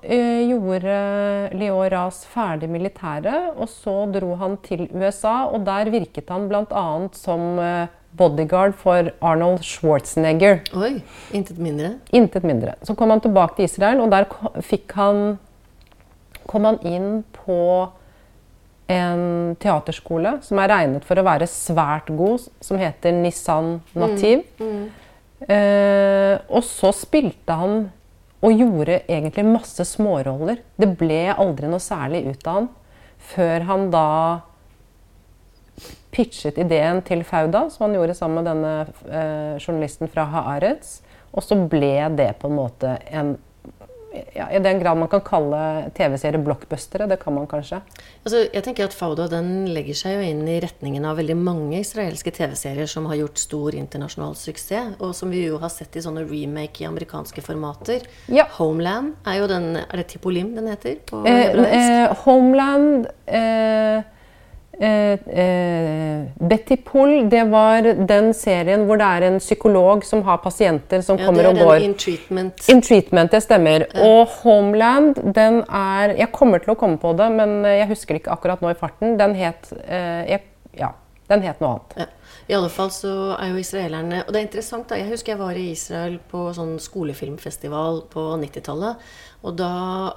eh, 0.04 0.42
gjorde 0.50 0.96
Leo 1.56 1.78
Ras 1.88 2.26
ferdig 2.28 2.68
militæret, 2.68 3.54
og 3.56 3.70
så 3.72 3.94
dro 4.12 4.34
han 4.36 4.58
til 4.66 4.84
USA, 4.92 5.46
og 5.48 5.64
der 5.64 5.88
virket 5.92 6.28
han 6.28 6.44
bl.a. 6.50 6.84
som 7.16 7.56
eh, 7.58 7.88
bodyguard 8.16 8.76
for 8.76 9.08
Arnold 9.24 9.64
Schwarzenegger. 9.64 10.60
Oi. 10.76 10.98
Intet 11.32 11.58
mindre. 11.62 11.94
Intet 12.12 12.44
mindre. 12.44 12.76
Så 12.84 12.94
kom 12.98 13.10
han 13.14 13.24
tilbake 13.24 13.56
til 13.56 13.70
Israel, 13.70 14.04
og 14.04 14.12
der 14.12 14.28
fikk 14.66 14.92
han, 14.98 15.38
kom 16.50 16.66
han 16.66 16.80
inn 16.86 17.22
på 17.34 17.60
en 18.90 19.54
teaterskole 19.62 20.40
som 20.42 20.58
er 20.58 20.72
regnet 20.72 21.06
for 21.06 21.20
å 21.20 21.26
være 21.26 21.46
svært 21.50 22.10
god, 22.10 22.48
som 22.64 22.80
heter 22.80 23.14
Nissan 23.14 23.76
Nativ. 23.94 24.42
Eh, 25.46 26.36
og 26.50 26.66
så 26.66 26.90
spilte 26.92 27.54
han 27.56 27.86
og 28.40 28.56
gjorde 28.56 29.02
egentlig 29.04 29.44
masse 29.46 29.84
småroller. 29.86 30.60
Det 30.80 30.88
ble 30.98 31.28
aldri 31.32 31.70
noe 31.70 31.82
særlig 31.82 32.24
ut 32.32 32.46
av 32.48 32.58
han 32.58 32.70
før 33.30 33.66
han 33.68 33.90
da 33.92 34.06
pitchet 36.10 36.58
ideen 36.58 37.02
til 37.06 37.22
Fauda, 37.22 37.68
som 37.70 37.86
han 37.86 37.94
gjorde 37.98 38.16
sammen 38.18 38.40
med 38.40 38.48
denne 38.50 38.72
eh, 39.06 39.60
journalisten 39.60 40.10
fra 40.10 40.24
Haaretz. 40.32 40.98
Og 41.30 41.44
så 41.46 41.54
ble 41.70 41.94
det 42.18 42.32
på 42.40 42.50
en 42.50 42.56
måte 42.58 42.96
en 43.06 43.36
ja, 44.34 44.50
I 44.50 44.58
den 44.58 44.80
grad 44.80 44.98
man 44.98 45.08
kan 45.08 45.22
kalle 45.24 45.90
TV-serier 45.94 46.42
blockbustere, 46.42 47.06
det 47.10 47.20
kan 47.22 47.34
man 47.34 47.46
kanskje. 47.50 47.80
Altså, 48.24 48.42
jeg 48.50 48.64
tenker 48.66 48.88
at 48.88 48.96
Fauda 48.96 49.28
den 49.30 49.68
legger 49.70 49.96
seg 49.98 50.16
jo 50.16 50.24
inn 50.26 50.42
i 50.50 50.58
retningen 50.62 51.06
av 51.06 51.20
veldig 51.20 51.36
mange 51.38 51.80
israelske 51.80 52.32
TV-serier 52.34 52.90
som 52.90 53.06
har 53.10 53.20
gjort 53.20 53.42
stor 53.42 53.76
internasjonal 53.78 54.34
suksess, 54.38 54.96
og 54.98 55.14
som 55.16 55.30
vi 55.32 55.44
jo 55.46 55.60
har 55.62 55.72
sett 55.72 55.96
i 55.96 56.04
sånne 56.04 56.26
remake 56.26 56.82
i 56.82 56.88
amerikanske 56.88 57.44
formater. 57.44 58.06
Ja. 58.32 58.46
Homeland 58.58 59.14
er 59.28 59.40
jo 59.40 59.50
den 59.50 59.68
Er 59.80 60.00
det 60.00 60.08
Tipolim 60.10 60.54
den 60.56 60.68
heter 60.70 60.98
på 61.06 61.22
Eh, 61.26 61.54
eh, 61.54 62.16
Homeland 62.24 63.06
eh, 63.26 64.02
Betty 64.80 66.76
Pool, 66.84 67.26
det 67.28 67.42
var 67.52 67.84
den 68.08 68.30
serien 68.32 68.86
hvor 68.88 68.96
det 69.00 69.08
er 69.16 69.26
en 69.26 69.36
psykolog 69.42 70.04
som 70.08 70.22
har 70.24 70.40
pasienter 70.40 71.02
som 71.04 71.18
ja, 71.20 71.26
kommer 71.28 71.50
og 71.50 71.60
går. 71.60 71.84
In 71.84 71.96
Treatment. 72.00 72.62
In 72.72 72.80
Treatment, 72.84 73.32
det 73.34 73.42
stemmer. 73.44 73.84
Og 74.00 74.30
Homeland, 74.40 75.20
den 75.34 75.60
er 75.68 76.16
Jeg 76.16 76.32
kommer 76.32 76.62
til 76.64 76.72
å 76.72 76.78
komme 76.80 76.96
på 77.00 77.12
det, 77.18 77.28
men 77.34 77.60
eh, 77.64 77.80
jeg 77.82 77.90
husker 77.92 78.16
det 78.16 78.22
ikke 78.22 78.38
akkurat 78.38 78.64
nå 78.64 78.72
i 78.72 78.78
farten. 78.78 79.18
Den 79.20 79.36
het 79.38 79.68
eh, 79.84 80.24
jeg, 80.30 80.46
Ja, 80.78 80.94
den 81.28 81.44
het 81.44 81.60
noe 81.60 81.76
annet. 81.76 82.00
Ja. 82.00 82.08
I 82.50 82.54
alle 82.56 82.70
fall 82.72 82.88
så 82.90 83.10
er 83.36 83.52
jo 83.52 83.60
israelerne 83.60 84.24
Og 84.24 84.32
det 84.32 84.40
er 84.40 84.46
interessant, 84.48 84.88
da. 84.90 84.98
Jeg 84.98 85.12
husker 85.12 85.36
jeg 85.36 85.38
var 85.38 85.58
i 85.58 85.68
Israel 85.70 86.16
på 86.30 86.48
sånn 86.56 86.78
skolefilmfestival 86.82 88.04
på 88.10 88.24
90-tallet. 88.40 89.12
Og 89.46 89.56
da 89.56 89.70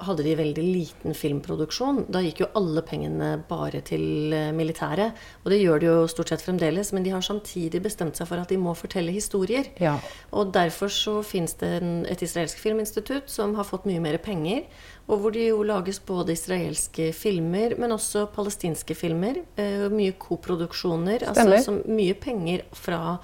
hadde 0.04 0.24
de 0.26 0.34
veldig 0.36 0.64
liten 0.64 1.16
filmproduksjon. 1.16 2.02
Da 2.12 2.20
gikk 2.24 2.42
jo 2.42 2.50
alle 2.58 2.82
pengene 2.84 3.30
bare 3.48 3.80
til 3.86 4.34
eh, 4.36 4.50
militæret. 4.56 5.16
Og 5.44 5.52
det 5.52 5.60
gjør 5.62 5.80
de 5.80 5.88
jo 5.88 6.08
stort 6.12 6.32
sett 6.32 6.44
fremdeles, 6.44 6.92
men 6.92 7.06
de 7.06 7.14
har 7.14 7.24
samtidig 7.24 7.80
bestemt 7.84 8.20
seg 8.20 8.28
for 8.28 8.42
at 8.42 8.52
de 8.52 8.58
må 8.60 8.74
fortelle 8.76 9.14
historier. 9.14 9.70
Ja. 9.80 9.96
Og 10.36 10.52
derfor 10.54 10.92
så 10.92 11.18
finnes 11.24 11.56
det 11.62 11.72
et 12.12 12.24
israelsk 12.26 12.60
filminstitutt 12.60 13.32
som 13.32 13.56
har 13.56 13.68
fått 13.68 13.88
mye 13.88 14.02
mer 14.04 14.20
penger. 14.20 14.66
Og 15.08 15.20
hvor 15.20 15.32
det 15.32 15.48
jo 15.48 15.64
lages 15.64 16.00
både 16.04 16.36
israelske 16.36 17.10
filmer, 17.16 17.78
men 17.80 17.96
også 17.96 18.26
palestinske 18.34 18.96
filmer. 18.96 19.40
Eh, 19.56 19.88
mye 19.92 20.16
koproduksjoner. 20.20 21.24
Altså 21.24 21.48
Stemmer. 21.48 21.64
som 21.64 21.80
mye 21.88 22.16
penger 22.20 22.68
fra 22.76 23.18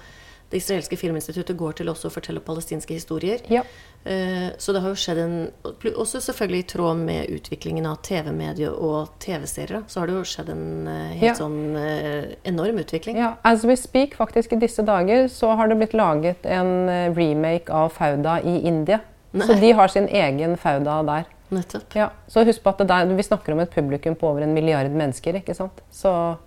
det 0.51 0.59
israelske 0.59 0.97
filminstituttet 0.99 1.57
går 1.57 1.73
til 1.79 1.89
også 1.91 2.09
å 2.09 2.13
fortelle 2.13 2.41
palestinske 2.43 2.93
historier. 2.97 3.39
Ja. 3.49 3.61
Eh, 4.03 4.49
Så 4.57 4.73
det 4.73 4.81
har 4.81 4.89
jo 4.89 4.95
skjedd 4.99 5.17
en 5.21 5.51
Også 5.95 6.19
selvfølgelig 6.19 6.59
i 6.59 6.67
tråd 6.73 6.97
med 6.97 7.29
utviklingen 7.29 7.85
av 7.85 8.01
TV-medier 8.03 8.71
og 8.73 9.09
TV-serier, 9.19 9.83
så 9.87 9.99
har 10.01 10.07
det 10.07 10.15
jo 10.15 10.23
skjedd 10.23 10.49
en 10.49 10.87
eh, 10.87 11.13
helt 11.17 11.23
Ja. 11.23 11.33
sånn 11.35 11.75
eh, 11.77 12.35
enorm 12.45 12.79
utvikling. 12.83 13.17
Ja, 13.17 13.35
As 13.43 13.63
we 13.63 13.75
speak, 13.75 14.15
faktisk 14.17 14.53
i 14.53 14.59
disse 14.59 14.83
dager, 14.83 15.27
så 15.29 15.55
har 15.55 15.67
det 15.67 15.77
blitt 15.77 15.93
laget 15.93 16.45
en 16.45 16.89
remake 17.15 17.69
av 17.69 17.89
Fauda 17.93 18.39
i 18.43 18.59
India. 18.67 18.99
Så 19.33 19.53
de 19.59 19.71
har 19.71 19.87
sin 19.87 20.07
egen 20.07 20.57
Fauda 20.57 21.01
der. 21.05 21.25
Nettopp. 21.51 21.95
Ja, 21.95 22.09
så 22.27 22.43
husk 22.47 22.63
på 22.63 22.69
at 22.69 22.77
det 22.79 22.87
der, 22.87 23.05
Vi 23.15 23.23
snakker 23.23 23.53
om 23.53 23.59
et 23.59 23.71
publikum 23.71 24.15
på 24.15 24.27
over 24.29 24.41
en 24.41 24.53
milliard 24.53 24.89
mennesker. 24.91 25.33
ikke 25.35 25.55
sant? 25.55 25.81
Så 25.91 26.37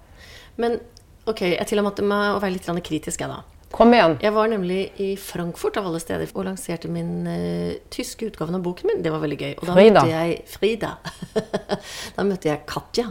Men 0.57 0.81
ok, 1.27 1.41
jeg 1.41 1.67
tillater 1.67 2.03
meg 2.03 2.37
å 2.37 2.41
være 2.41 2.53
litt 2.53 2.85
kritisk, 2.85 3.21
jeg, 3.21 3.29
da. 3.29 3.43
Kom 3.75 3.95
igjen. 3.95 4.17
Jeg 4.23 4.35
var 4.37 4.51
nemlig 4.53 4.81
i 5.03 5.13
Frankfurt 5.21 5.79
av 5.81 5.89
alle 5.91 6.01
steder 6.03 6.31
og 6.33 6.47
lanserte 6.47 6.91
min 6.93 7.27
uh, 7.27 7.77
tyske 7.95 8.31
utgave 8.31 8.55
av 8.55 8.65
boken 8.65 8.91
min. 8.91 9.05
Det 9.05 9.13
var 9.13 9.23
veldig 9.25 9.41
gøy. 9.41 9.55
Og 9.59 9.69
da 9.69 9.77
Frida. 9.77 10.03
møtte 10.03 10.13
jeg 10.15 10.43
Frida. 10.51 10.93
da 12.17 12.27
møtte 12.27 12.53
jeg 12.53 12.65
Katja. 12.71 13.09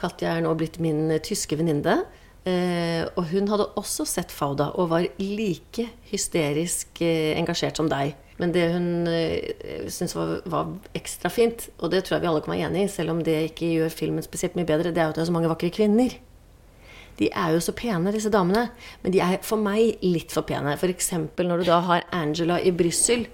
Katja 0.00 0.36
er 0.36 0.44
nå 0.44 0.54
blitt 0.58 0.80
min 0.82 1.06
uh, 1.12 1.20
tyske 1.24 1.58
venninne. 1.60 2.00
Uh, 2.46 3.02
og 3.18 3.24
hun 3.32 3.48
hadde 3.50 3.64
også 3.74 4.04
sett 4.06 4.30
Fauda 4.30 4.68
og 4.78 4.92
var 4.92 5.08
like 5.18 5.88
hysterisk 6.12 7.00
uh, 7.02 7.32
engasjert 7.34 7.80
som 7.80 7.90
deg. 7.90 8.14
Men 8.38 8.52
det 8.54 8.68
hun 8.70 9.08
uh, 9.08 9.88
syntes 9.90 10.14
var, 10.14 10.36
var 10.46 10.70
ekstra 10.94 11.32
fint, 11.32 11.66
og 11.80 11.90
det 11.90 12.04
tror 12.06 12.18
jeg 12.18 12.26
vi 12.26 12.30
alle 12.30 12.44
kan 12.44 12.54
være 12.54 12.68
enig 12.68 12.84
i, 12.84 12.92
selv 12.92 13.16
om 13.16 13.24
det 13.26 13.34
ikke 13.48 13.72
gjør 13.80 13.96
filmen 13.98 14.24
spesielt 14.24 14.54
mye 14.58 14.68
bedre, 14.68 14.92
det 14.94 15.02
er 15.02 15.08
jo 15.08 15.16
at 15.16 15.18
det 15.18 15.24
er 15.24 15.30
så 15.32 15.34
mange 15.34 15.50
vakre 15.50 15.72
kvinner. 15.74 16.14
De 17.20 17.30
er 17.30 17.54
jo 17.54 17.62
så 17.64 17.72
pene, 17.76 18.12
disse 18.14 18.32
damene. 18.32 18.68
Men 19.02 19.14
de 19.14 19.22
er 19.24 19.38
for 19.46 19.60
meg 19.60 20.02
litt 20.04 20.34
for 20.34 20.46
pene. 20.48 20.76
F.eks. 20.76 21.12
når 21.38 21.62
du 21.62 21.68
da 21.68 21.80
har 21.86 22.04
Angela 22.14 22.60
i 22.60 22.74
Brussel, 22.76 23.26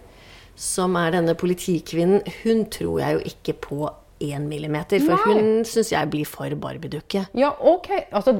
som 0.59 0.97
er 1.01 1.17
denne 1.17 1.35
politikvinnen. 1.39 2.23
Hun 2.43 2.67
tror 2.73 3.03
jeg 3.03 3.19
jo 3.19 3.27
ikke 3.33 3.59
på 3.67 3.83
én 4.23 4.47
millimeter, 4.47 5.03
for 5.03 5.19
Nei. 5.19 5.35
hun 5.35 5.65
syns 5.67 5.91
jeg 5.93 6.11
blir 6.13 6.29
for 6.29 6.55
barbiedukke. 6.63 7.25
Ja, 7.39 7.51
ok. 7.59 7.89
Altså, 8.15 8.37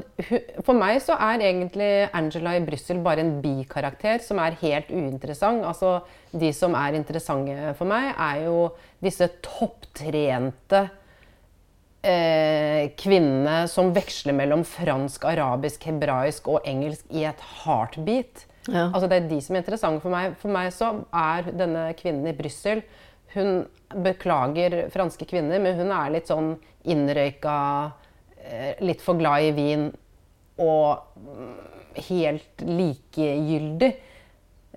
for 0.65 0.77
meg 0.77 1.01
så 1.03 1.17
er 1.19 1.43
egentlig 1.43 1.91
Angela 2.15 2.55
i 2.55 2.63
Brussel 2.63 3.01
bare 3.03 3.25
en 3.25 3.35
bikarakter 3.43 4.23
som 4.23 4.39
er 4.43 4.57
helt 4.63 4.91
uinteressant. 4.93 5.65
Altså, 5.67 5.97
de 6.31 6.53
som 6.55 6.75
er 6.79 6.95
interessante 6.99 7.75
for 7.79 7.89
meg, 7.89 8.13
er 8.15 8.45
jo 8.47 8.69
disse 9.03 9.27
topptrente 9.43 10.85
eh, 12.03 13.67
som 13.71 13.93
veksler 13.95 14.35
mellom 14.35 14.63
fransk, 14.67 15.25
arabisk, 15.25 15.85
hebraisk 15.87 16.47
og 16.51 16.67
engelsk 16.67 17.05
i 17.11 17.25
et 17.29 17.41
heartbeat. 17.63 18.45
Ja. 18.67 18.89
Altså, 18.93 19.07
det 19.07 19.17
er 19.17 19.29
de 19.29 19.39
som 19.43 19.55
er 19.55 19.63
interessante 19.63 20.03
for 20.03 20.13
meg. 20.13 20.37
For 20.39 20.51
meg 20.53 20.71
så 20.75 20.93
er 21.09 21.49
denne 21.51 21.89
kvinnen 21.99 22.29
i 22.31 22.37
Brussel 22.37 22.83
Hun 23.33 23.65
beklager 23.89 24.89
franske 24.93 25.25
kvinner, 25.25 25.59
men 25.59 25.75
hun 25.79 25.91
er 25.91 26.11
litt 26.13 26.29
sånn 26.29 26.53
innrøyka, 26.85 27.57
eh, 28.37 28.75
litt 28.85 29.01
for 29.01 29.17
glad 29.17 29.47
i 29.47 29.53
vin 29.57 29.87
og 30.61 31.17
mm, 31.17 31.55
helt 32.09 32.61
likegyldig. 32.61 33.89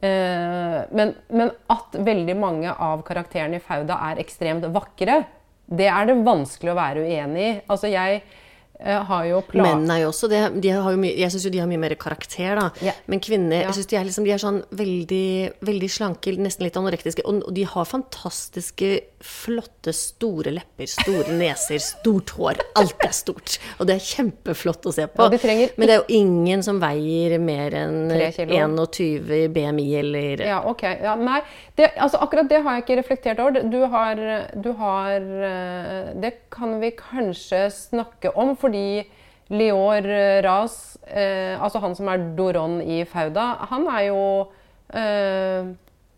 Eh, 0.00 0.78
men, 0.88 1.12
men 1.28 1.52
at 1.72 2.00
veldig 2.00 2.36
mange 2.40 2.72
av 2.72 3.04
karakterene 3.04 3.60
i 3.60 3.64
Fauda 3.64 3.98
er 4.08 4.22
ekstremt 4.24 4.64
vakre, 4.72 5.22
det 5.66 5.86
er 5.90 6.06
det 6.10 6.18
vanskelig 6.26 6.72
å 6.72 6.78
være 6.78 7.06
uenig 7.06 7.46
i. 7.46 7.54
Altså, 7.72 7.88
jeg 7.90 8.20
eh, 8.78 9.00
har 9.08 9.24
jo 9.26 9.40
plan... 9.48 9.66
Menn 9.82 9.90
er 9.90 10.04
jo 10.04 10.12
også 10.12 10.28
det. 10.30 10.42
De 10.62 10.70
har 10.70 10.94
jo 10.94 11.00
mye, 11.02 11.14
jeg 11.18 11.32
syns 11.34 11.46
jo 11.48 11.52
de 11.54 11.62
har 11.62 11.70
mye 11.70 11.80
mer 11.82 11.96
karakter, 11.98 12.54
da. 12.60 12.68
Ja. 12.86 12.94
Men 13.10 13.22
kvinner 13.24 13.56
Ja. 13.64 13.68
jeg 13.68 13.80
synes 13.80 13.90
de, 13.90 13.96
er 13.98 14.06
liksom, 14.06 14.28
de 14.28 14.34
er 14.36 14.42
sånn 14.42 14.60
veldig, 14.70 15.28
veldig 15.66 15.90
slanke, 15.90 16.36
nesten 16.38 16.68
litt 16.68 16.78
anorektiske. 16.78 17.24
Og 17.26 17.48
de 17.56 17.66
har 17.66 17.88
fantastiske, 17.90 18.92
flotte, 19.26 19.92
store 19.96 20.52
lepper, 20.54 20.88
store 20.90 21.34
neser, 21.36 21.80
stort 21.82 22.32
hår. 22.38 22.60
Alt 22.78 23.04
er 23.04 23.14
stort. 23.16 23.56
Og 23.80 23.88
det 23.88 23.96
er 23.98 24.04
kjempeflott 24.06 24.86
å 24.86 24.94
se 24.94 25.06
på. 25.10 25.26
Ja, 25.26 25.40
trenger 25.42 25.74
Men 25.76 25.90
det 25.90 25.96
er 25.96 26.02
jo 26.02 26.20
ingen 26.20 26.62
som 26.66 26.80
veier 26.82 27.36
mer 27.42 27.74
enn 27.76 27.98
Tre 28.12 28.30
kilo. 28.36 28.60
21 28.86 29.50
BMI 29.54 29.86
eller 30.00 30.44
Ja, 30.46 30.62
ok. 30.70 30.86
Ja, 31.02 31.16
nei, 31.18 31.40
det, 31.78 31.92
altså 31.94 32.22
akkurat 32.24 32.48
det 32.50 32.62
har 32.64 32.78
jeg 32.78 32.86
ikke 32.86 32.98
reflektert 33.02 33.42
over. 33.42 33.60
Du 33.66 33.82
har, 33.92 34.24
du 34.54 34.72
har 34.78 35.28
eh, 35.50 36.14
Det 36.22 36.32
kan 36.54 36.78
vi 36.82 36.94
kanskje 36.96 37.66
snakke 37.74 38.32
om, 38.38 38.54
fordi 38.58 39.04
Lior 39.54 40.06
eh, 40.10 40.40
Ras, 40.42 40.96
eh, 41.06 41.54
altså 41.62 41.82
han 41.82 41.94
som 41.94 42.08
er 42.10 42.24
Doron 42.38 42.80
i 42.82 43.04
Fauda, 43.06 43.52
han 43.70 43.86
er 43.92 44.08
jo 44.08 44.22
eh, 44.90 45.68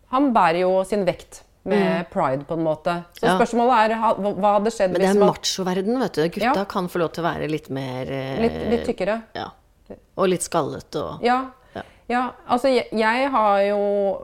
Han 0.09 0.31
bærer 0.33 0.63
jo 0.63 0.79
sin 0.89 1.05
vekt 1.05 1.43
med 1.69 2.09
pride, 2.13 2.43
på 2.49 2.57
en 2.57 2.63
måte. 2.65 2.95
Så 3.13 3.23
Mm. 3.23 3.29
Ja. 3.29 3.37
spørsmålet 3.37 3.77
er 3.83 3.95
hva 3.99 4.53
hadde 4.57 4.71
skjedd 4.75 4.91
Men 4.91 5.01
det 5.01 5.07
hvis 5.07 5.15
er 5.15 5.19
man 5.19 5.29
machoverden, 5.33 5.99
vet 5.99 6.13
du. 6.13 6.23
Gutta 6.29 6.59
Ja. 6.61 6.65
kan 6.65 6.87
få 6.89 6.99
lov 6.99 7.11
til 7.13 7.23
å 7.23 7.27
være 7.29 7.49
litt 7.49 7.69
mer 7.69 8.11
eh, 8.11 8.39
litt, 8.41 8.59
litt 8.73 8.85
tykkere? 8.89 9.21
Ja. 9.35 9.49
Og 10.17 10.27
litt 10.29 10.41
skallet 10.43 10.95
og 10.95 11.23
Ja. 11.23 11.39
Ja. 12.09 12.31
Altså, 12.49 12.69
jeg, 12.73 12.87
jeg 12.91 13.29
har 13.29 13.59
jo 13.67 13.81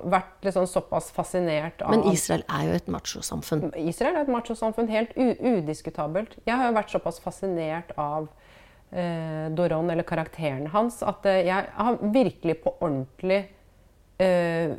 vært 0.09 0.41
liksom 0.41 0.65
såpass 0.65 1.11
fascinert 1.13 1.83
av 1.85 1.91
Men 1.91 2.01
Israel 2.11 2.41
er 2.49 2.63
jo 2.65 2.71
et 2.79 2.87
machosamfunn. 2.89 3.67
Israel 3.77 4.15
er 4.15 4.21
et 4.25 4.27
machosamfunn, 4.33 4.89
helt 4.89 5.13
udiskutabelt. 5.15 6.33
Jeg 6.47 6.57
har 6.57 6.71
jo 6.71 6.75
vært 6.79 6.89
såpass 6.95 7.19
fascinert 7.21 7.91
av 7.95 8.27
eh, 8.91 9.49
Doron, 9.53 9.89
eller 9.91 10.03
karakteren 10.07 10.67
hans, 10.73 11.01
at 11.03 11.25
eh, 11.29 11.43
jeg 11.45 11.69
har 11.77 11.97
virkelig 12.01 12.57
på 12.63 12.73
ordentlig 12.81 13.43
eh, 14.19 14.73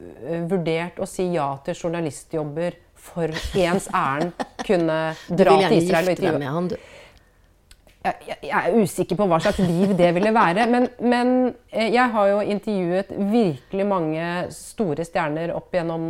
vurdert 0.50 1.00
å 1.00 1.08
si 1.08 1.30
ja 1.34 1.52
til 1.64 1.78
journalistjobber 1.78 2.78
for 3.06 3.30
ens 3.54 3.88
ærend 3.94 4.32
kunne 4.66 5.00
dra 5.28 5.58
til 5.68 5.80
Israel 5.82 6.12
og 6.12 6.16
intervjue. 6.16 6.78
Jeg, 8.06 8.50
er 8.54 8.74
usikker 8.78 9.18
på 9.18 9.26
hva 9.26 9.38
slags 9.42 9.58
liv 9.66 9.90
det 9.98 10.12
ville 10.14 10.30
være. 10.34 10.66
Men, 10.70 10.88
men 11.02 11.32
eh, 11.72 11.88
jeg 11.90 12.12
har 12.12 12.28
jo 12.30 12.36
intervjuet 12.54 13.10
virkelig 13.32 13.86
mange 13.88 14.26
store 14.54 15.06
stjerner 15.06 15.50
opp 15.56 15.74
gjennom 15.74 16.04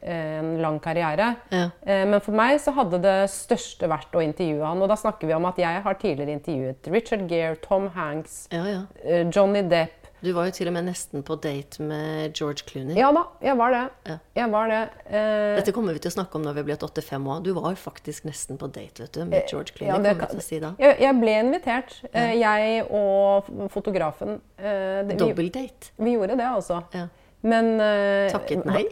eh, 0.00 0.40
en 0.40 0.54
lang 0.62 0.80
karriere. 0.82 1.34
Ja. 1.54 1.68
Eh, 1.86 2.04
Men 2.10 2.22
for 2.24 2.36
meg 2.36 2.58
så 2.62 2.74
hadde 2.74 3.02
det 3.04 3.18
største 3.32 3.90
vært 3.90 4.14
å 4.14 4.24
intervjue 4.24 4.64
han. 4.66 4.82
Og 4.82 4.90
da 4.90 4.98
snakker 4.98 5.30
vi 5.30 5.36
om 5.36 5.46
at 5.50 5.60
jeg 5.62 5.84
har 5.86 6.00
tidligere 6.00 6.34
intervjuet 6.34 6.90
Richard 6.94 7.28
Gere, 7.30 7.60
Tom 7.62 7.90
Hanks, 7.94 8.48
Ja, 8.54 8.64
ja. 8.66 9.20
Johnny 9.30 9.62
Depp. 9.70 10.03
Du 10.24 10.30
var 10.32 10.46
jo 10.48 10.54
til 10.56 10.68
og 10.70 10.72
med 10.72 10.86
nesten 10.88 11.20
på 11.26 11.34
date 11.36 11.82
med 11.84 12.32
George 12.38 12.64
Clooney. 12.64 12.96
Ja 12.96 13.10
da, 13.12 13.26
jeg 13.44 13.56
var 13.60 13.74
det. 13.74 13.82
Ja. 14.08 14.14
Jeg 14.38 14.50
var 14.54 14.70
det. 14.72 14.78
Eh, 15.10 15.56
Dette 15.58 15.74
kommer 15.76 15.92
vi 15.92 16.00
til 16.00 16.08
å 16.12 16.14
snakke 16.14 16.38
om 16.38 16.46
når 16.46 16.56
vi 16.58 16.62
blir 16.70 16.78
85 16.80 17.26
år. 17.34 17.42
Du 17.44 17.50
var 17.58 17.76
faktisk 17.76 18.24
nesten 18.24 18.56
på 18.60 18.70
date 18.72 19.04
vet 19.04 19.12
du, 19.12 19.20
med 19.28 19.44
George 19.50 19.74
Clooney. 19.76 19.92
Eh, 19.92 19.98
ja, 19.98 20.02
det 20.14 20.14
kan- 20.22 20.40
si 20.40 20.58
jeg, 20.60 20.96
jeg 21.00 21.20
ble 21.20 21.34
invitert, 21.42 21.94
eh, 22.12 22.32
jeg 22.40 22.86
og 22.90 23.44
fotografen. 23.70 24.40
Eh, 24.58 25.02
det- 25.04 25.12
vi, 25.12 25.16
Dobbeldate. 25.26 25.92
vi 25.98 26.16
gjorde 26.16 26.36
det, 26.40 26.48
altså. 26.48 26.82
Ja. 26.94 27.06
Men 27.42 27.80
eh, 27.80 28.30
Takket 28.32 28.64
nei? 28.64 28.86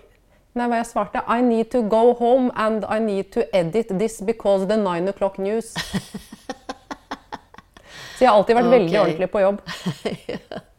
Nei, 0.54 0.66
hva 0.68 0.76
jeg 0.82 0.86
svarte? 0.90 1.22
I 1.26 1.40
need 1.40 1.70
to 1.70 1.80
go 1.88 2.12
home 2.12 2.50
and 2.54 2.84
I 2.84 2.98
need 2.98 3.32
to 3.32 3.40
edit 3.54 3.88
this 3.88 4.20
because 4.20 4.66
the 4.68 4.76
nine 4.76 5.08
o'clock 5.08 5.38
news. 5.38 5.72
Så 8.12 8.26
jeg 8.26 8.28
har 8.28 8.36
alltid 8.36 8.54
vært 8.56 8.70
veldig 8.70 8.98
ordentlig 9.00 9.30
på 9.32 9.40
jobb. 9.40 9.62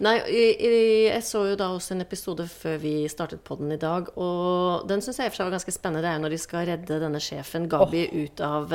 Nei, 0.00 0.14
jeg 0.32 1.24
så 1.26 1.42
jo 1.50 1.56
da 1.60 1.66
også 1.74 1.92
en 1.92 2.04
episode 2.06 2.46
før 2.48 2.78
vi 2.80 2.92
startet 3.12 3.42
på 3.44 3.58
den 3.60 3.74
i 3.74 3.80
dag, 3.80 4.06
og 4.16 4.86
den 4.88 5.02
syns 5.04 5.18
jeg 5.20 5.28
i 5.28 5.28
og 5.28 5.34
for 5.34 5.42
seg 5.42 5.50
var 5.50 5.56
ganske 5.58 5.74
spennende. 5.76 6.04
Det 6.04 6.08
er 6.08 6.16
jo 6.16 6.22
når 6.24 6.34
de 6.34 6.38
skal 6.40 6.68
redde 6.70 7.00
denne 7.02 7.20
sjefen 7.20 7.68
Gabi 7.68 8.06
ut 8.14 8.40
av, 8.44 8.72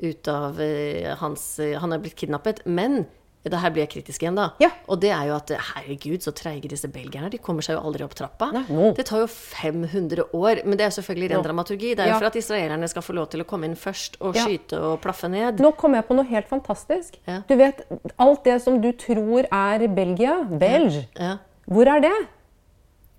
ut 0.00 0.30
av 0.32 0.62
eh, 0.64 1.10
hans 1.20 1.44
Han 1.82 1.92
er 1.92 2.00
blitt 2.00 2.16
kidnappet. 2.16 2.64
Men 2.64 3.04
det 3.52 3.60
her 3.60 3.70
blir 3.70 3.82
jeg 3.84 3.90
kritisk 3.92 4.22
igjen, 4.22 4.34
da. 4.38 4.50
Ja. 4.58 4.70
Og 4.88 5.00
det 5.02 5.10
er 5.12 5.26
jo 5.28 5.34
at 5.36 5.50
herregud, 5.50 6.22
så 6.24 6.32
treige 6.32 6.68
disse 6.72 6.88
belgierne. 6.88 7.28
De 7.30 7.36
kommer 7.38 7.60
seg 7.62 7.76
jo 7.76 7.82
aldri 7.84 8.02
opp 8.06 8.14
trappa. 8.16 8.48
Nei, 8.52 8.62
no. 8.70 8.92
Det 8.96 9.04
tar 9.04 9.20
jo 9.20 9.26
500 9.28 10.24
år. 10.32 10.62
Men 10.64 10.78
det 10.80 10.86
er 10.86 10.94
selvfølgelig 10.96 11.30
ren 11.30 11.42
no. 11.42 11.44
dramaturgi. 11.44 11.90
Det 11.94 12.00
er 12.00 12.08
jo 12.08 12.14
Ja. 12.14 12.18
for 12.18 12.26
at 12.26 12.36
israelerne 12.40 12.88
skal 12.88 13.02
få 13.02 13.12
lov 13.14 13.28
til 13.30 13.40
å 13.42 13.44
komme 13.44 13.64
inn 13.68 13.76
først 13.76 14.16
og 14.20 14.34
Ja. 14.34 14.46
skyte 14.46 14.80
og 14.80 15.00
plaffe 15.02 15.28
ned. 15.28 15.60
Nå 15.60 15.76
kom 15.76 15.94
jeg 15.94 16.06
på 16.08 16.14
noe 16.16 16.24
helt 16.24 16.48
fantastisk. 16.48 17.18
Du 17.48 17.54
vet, 17.56 17.84
alt 18.18 18.44
det 18.44 18.62
som 18.62 18.80
du 18.80 18.92
tror 18.92 19.44
er 19.52 19.86
Belgia, 19.88 20.42
Belge, 20.44 21.06
Ja. 21.20 21.36
hvor 21.68 21.86
er 21.86 22.00
det? 22.00 22.12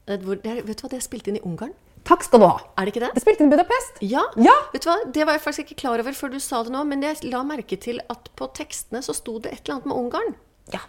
Det, 0.08 0.22
hvor, 0.22 0.36
det 0.42 0.46
er, 0.46 0.62
vet 0.62 0.78
du 0.78 0.84
hva, 0.88 0.90
det 0.90 0.98
er 0.98 1.02
spilt 1.02 1.28
inn 1.28 1.38
i 1.38 1.42
Ungarn. 1.46 1.74
Takk 2.06 2.24
skal 2.26 2.42
du 2.42 2.46
ha. 2.46 2.58
Er 2.78 2.86
det 2.86 2.94
ikke 2.94 3.02
det? 3.08 3.12
Det 3.16 3.24
spilte 3.24 3.42
inn 3.44 3.50
i 3.50 3.56
Budapest. 3.56 4.02
Ja. 4.06 4.22
Ja. 4.38 4.54
Vet 4.74 4.86
du 4.86 4.90
hva? 4.92 4.98
Det 5.10 5.26
var 5.26 5.38
jeg 5.38 5.42
faktisk 5.46 5.72
ikke 5.72 5.80
klar 5.86 6.04
over 6.04 6.14
før 6.14 6.36
du 6.36 6.40
sa 6.44 6.62
det 6.66 6.74
nå, 6.76 6.84
men 6.86 7.02
jeg 7.06 7.24
la 7.32 7.42
merke 7.48 7.80
til 7.82 8.02
at 8.14 8.30
på 8.38 8.50
tekstene 8.58 9.02
så 9.06 9.16
sto 9.18 9.40
det 9.42 9.56
et 9.56 9.64
eller 9.64 9.80
annet 9.80 9.90
med 9.90 9.98
Ungarn. 10.04 10.36
Ja. 10.74 10.84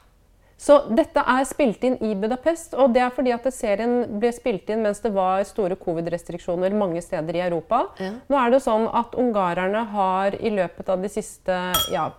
Så 0.60 0.78
dette 0.96 1.20
er 1.20 1.48
spilt 1.48 1.82
inn 1.84 1.98
i 2.04 2.14
Budapest, 2.16 2.76
og 2.80 2.94
det 2.94 3.02
er 3.04 3.10
fordi 3.12 3.32
at 3.34 3.48
serien 3.52 4.18
ble 4.20 4.30
spilt 4.32 4.68
inn 4.72 4.84
mens 4.84 5.02
det 5.04 5.12
var 5.16 5.44
store 5.48 5.76
covid-restriksjoner 5.80 6.76
mange 6.76 7.02
steder 7.04 7.36
i 7.36 7.44
Europa. 7.44 7.82
Ja. 8.00 8.12
Nå 8.28 8.40
er 8.40 8.54
det 8.54 8.62
sånn 8.64 8.88
at 8.88 9.16
ungarerne 9.20 9.84
har 9.92 10.36
i 10.36 10.52
løpet 10.52 10.92
av 10.92 11.04
de 11.04 11.12
siste 11.12 11.60
Ja, 11.92 12.10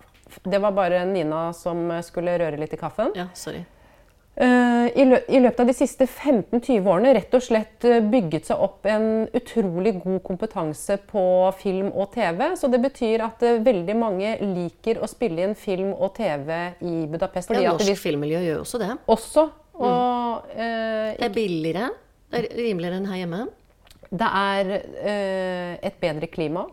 det 0.44 0.60
var 0.62 0.74
bare 0.76 1.02
Nina 1.08 1.48
som 1.56 1.86
skulle 2.06 2.38
røre 2.38 2.58
litt 2.60 2.74
i 2.74 2.80
kaffen. 2.80 3.14
Ja, 3.18 3.30
sorry. 3.34 3.64
Eh, 4.38 4.86
i, 4.94 5.38
løpet 5.40 5.60
av 5.64 5.66
de 5.66 5.74
siste 5.74 6.06
15-20 6.06 6.84
årene 6.86 7.10
rett 7.16 7.32
og 7.34 7.42
slett 7.42 7.82
eh, 7.88 7.98
bygget 8.06 8.46
seg 8.46 8.60
opp 8.62 8.86
en 8.86 9.26
utrolig 9.34 9.96
god 9.98 10.20
kompetanse 10.22 10.94
på 11.10 11.24
film 11.58 11.88
og 11.90 12.12
TV. 12.14 12.44
Så 12.60 12.70
det 12.70 12.78
betyr 12.84 13.24
at 13.26 13.42
eh, 13.42 13.58
veldig 13.66 13.96
mange 13.98 14.36
liker 14.44 15.02
å 15.02 15.10
spille 15.10 15.42
inn 15.42 15.56
film 15.58 15.90
og 15.90 16.14
TV 16.20 16.52
i 16.86 16.94
Budapest. 17.10 17.50
Fordi 17.50 17.66
Ja, 17.66 17.74
norsk 17.74 17.90
vi 17.90 17.98
filmmiljø 17.98 18.44
gjør 18.46 18.62
også 18.62 18.82
det. 18.84 18.92
også 19.10 19.48
og, 19.74 20.46
eh, 20.54 21.18
Det 21.18 21.26
er 21.26 21.34
billigere. 21.34 21.90
Det 22.30 22.44
er 22.44 22.48
rimeligere 22.62 23.02
enn 23.02 23.10
her 23.10 23.24
hjemme. 23.24 23.48
det 24.08 24.28
er 24.38 24.70
eh, 25.02 25.78
et 25.82 25.98
bedre 26.00 26.30
klima. 26.30 26.68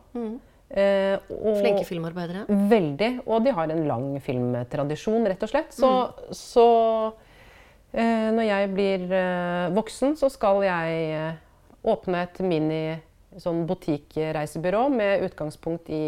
Eh, 0.70 1.18
og 1.34 1.60
Flinke 1.62 1.86
filmarbeidere. 1.86 2.46
Veldig. 2.48 3.12
Og 3.26 3.44
de 3.44 3.52
har 3.58 3.70
en 3.74 3.88
lang 3.88 4.20
filmtradisjon, 4.22 5.26
rett 5.28 5.44
og 5.44 5.50
slett. 5.50 5.74
Så, 5.74 5.92
så 6.32 6.68
eh, 7.10 7.25
når 8.04 8.44
jeg 8.50 8.70
blir 8.76 9.04
eh, 9.16 9.70
voksen, 9.76 10.16
så 10.20 10.30
skal 10.34 10.64
jeg 10.66 11.02
eh, 11.16 11.34
åpne 11.88 12.24
et 12.26 12.40
mini 12.44 12.80
sånn 13.40 13.66
butikkreisebyrå 13.68 14.86
med 14.96 15.26
utgangspunkt 15.28 15.90
i, 15.92 16.04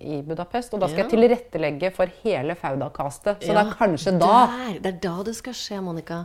i 0.00 0.20
Budapest. 0.24 0.72
Og 0.74 0.80
da 0.80 0.88
skal 0.88 1.02
Ja. 1.04 1.08
jeg 1.08 1.12
tilrettelegge 1.12 1.90
for 1.92 2.08
hele 2.22 2.54
Fauda-castet. 2.56 3.42
Så 3.44 3.52
det 3.52 3.60
er 3.66 3.74
kanskje 3.76 4.14
da 4.18 4.46
Der, 4.48 4.78
det 4.80 4.94
er 4.94 4.98
da 5.04 5.22
det 5.26 5.34
skal 5.36 5.52
skje, 5.52 5.80
Monica. 5.84 6.22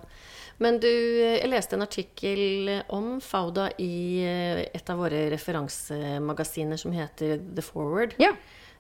Men 0.64 0.78
du, 0.80 0.88
jeg 0.88 1.50
leste 1.52 1.76
en 1.76 1.84
artikkel 1.84 2.70
om 2.96 3.18
Fauda 3.20 3.70
i 3.84 4.24
eh, 4.24 4.62
et 4.74 4.90
av 4.90 5.02
våre 5.04 5.26
referansemagasiner 5.34 6.80
som 6.80 6.94
heter 6.96 7.42
The 7.56 7.62
Forward. 7.66 8.16
Ja. 8.22 8.32